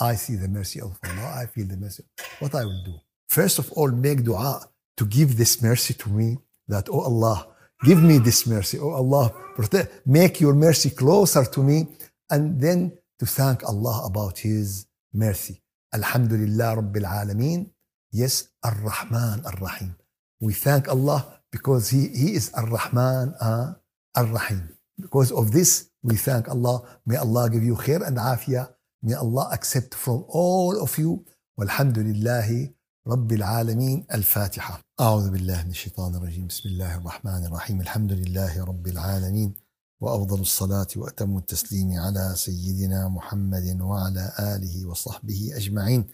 I 0.00 0.14
see 0.16 0.36
the 0.36 0.48
mercy 0.48 0.80
of 0.80 0.98
Allah, 1.04 1.42
I 1.42 1.46
feel 1.46 1.66
the 1.66 1.76
mercy. 1.76 2.04
What 2.40 2.54
I 2.54 2.64
will 2.64 2.82
do? 2.84 2.94
First 3.28 3.58
of 3.58 3.70
all, 3.72 3.90
make 3.90 4.24
dua 4.24 4.60
to 4.96 5.04
give 5.06 5.36
this 5.36 5.62
mercy 5.62 5.94
to 5.94 6.08
me 6.10 6.38
that, 6.68 6.88
oh 6.90 7.00
Allah, 7.00 7.48
give 7.84 8.02
me 8.02 8.18
this 8.18 8.46
mercy. 8.46 8.78
Oh 8.78 8.90
Allah, 8.90 9.32
protect, 9.54 10.06
make 10.06 10.40
your 10.40 10.54
mercy 10.54 10.90
closer 10.90 11.44
to 11.44 11.62
me. 11.62 11.86
And 12.30 12.60
then 12.60 12.92
to 13.18 13.26
thank 13.26 13.64
Allah 13.64 14.06
about 14.06 14.38
His 14.38 14.86
mercy. 15.12 15.62
Alhamdulillah 15.94 16.76
Rabbil 16.76 17.04
Alameen. 17.04 17.70
Yes, 18.10 18.48
Ar-Rahman 18.62 19.44
Ar-Rahim. 19.46 19.96
We 20.40 20.52
thank 20.52 20.88
Allah 20.88 21.41
because 21.52 21.90
He, 21.90 22.08
he 22.08 22.28
is 22.38 22.52
Ar-Rahman 22.54 23.34
uh, 23.40 23.74
Ar-Rahim. 24.16 24.68
Because 24.98 25.30
of 25.32 25.52
this, 25.52 25.90
we 26.02 26.16
thank 26.16 26.48
Allah. 26.48 26.76
May 27.06 27.16
Allah 27.16 27.48
give 27.50 27.62
you 27.62 27.76
khair 27.76 28.00
and 28.06 28.16
afiyah. 28.16 28.68
May 29.02 29.14
Allah 29.14 29.50
accept 29.52 29.94
from 29.94 30.24
all 30.28 30.82
of 30.82 30.98
you. 30.98 31.24
والحمد 31.58 31.98
لله 31.98 32.70
رب 33.06 33.32
العالمين 33.32 34.06
الفاتحة 34.14 34.80
أعوذ 35.00 35.30
بالله 35.30 35.62
من 35.64 35.70
الشيطان 35.70 36.14
الرجيم 36.14 36.46
بسم 36.46 36.68
الله 36.68 36.96
الرحمن 36.96 37.46
الرحيم 37.46 37.80
الحمد 37.80 38.12
لله 38.12 38.64
رب 38.64 38.86
العالمين 38.86 39.54
وأفضل 40.00 40.40
الصلاة 40.40 40.86
وأتم 40.96 41.38
التسليم 41.38 41.98
على 41.98 42.32
سيدنا 42.36 43.08
محمد 43.08 43.80
وعلى 43.80 44.32
آله 44.38 44.86
وصحبه 44.88 45.50
أجمعين 45.54 46.04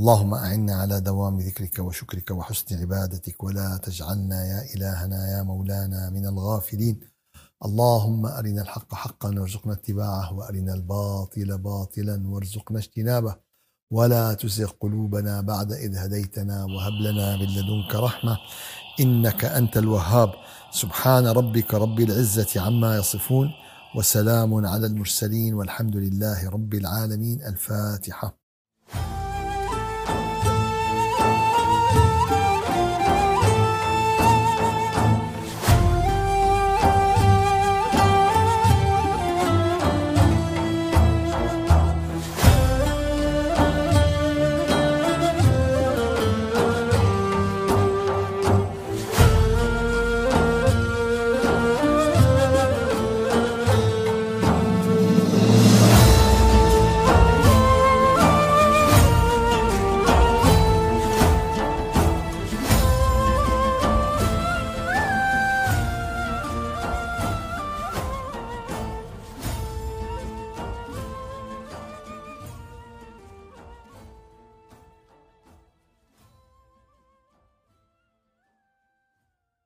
اللهم 0.00 0.34
أعنا 0.34 0.74
على 0.74 1.00
دوام 1.00 1.40
ذكرك 1.40 1.78
وشكرك 1.78 2.30
وحسن 2.30 2.80
عبادتك 2.80 3.44
ولا 3.44 3.76
تجعلنا 3.76 4.44
يا 4.44 4.74
إلهنا 4.74 5.28
يا 5.32 5.42
مولانا 5.42 6.10
من 6.10 6.26
الغافلين. 6.26 7.00
اللهم 7.64 8.26
أرنا 8.26 8.62
الحق 8.62 8.94
حقا 8.94 9.28
وارزقنا 9.40 9.72
اتباعه 9.72 10.32
وأرنا 10.34 10.74
الباطل 10.74 11.58
باطلا 11.58 12.28
وارزقنا 12.28 12.78
اجتنابه. 12.78 13.36
ولا 13.92 14.34
تزغ 14.34 14.70
قلوبنا 14.80 15.40
بعد 15.40 15.72
إذ 15.72 15.96
هديتنا 15.96 16.64
وهب 16.64 16.92
لنا 16.92 17.36
من 17.36 17.46
لدنك 17.46 17.94
رحمة 17.94 18.38
إنك 19.00 19.44
أنت 19.44 19.76
الوهاب. 19.76 20.32
سبحان 20.72 21.26
ربك 21.26 21.74
رب 21.74 22.00
العزة 22.00 22.60
عما 22.60 22.96
يصفون 22.96 23.48
وسلام 23.96 24.66
على 24.66 24.86
المرسلين 24.86 25.54
والحمد 25.54 25.96
لله 25.96 26.50
رب 26.50 26.74
العالمين. 26.74 27.42
الفاتحة. 27.42 28.39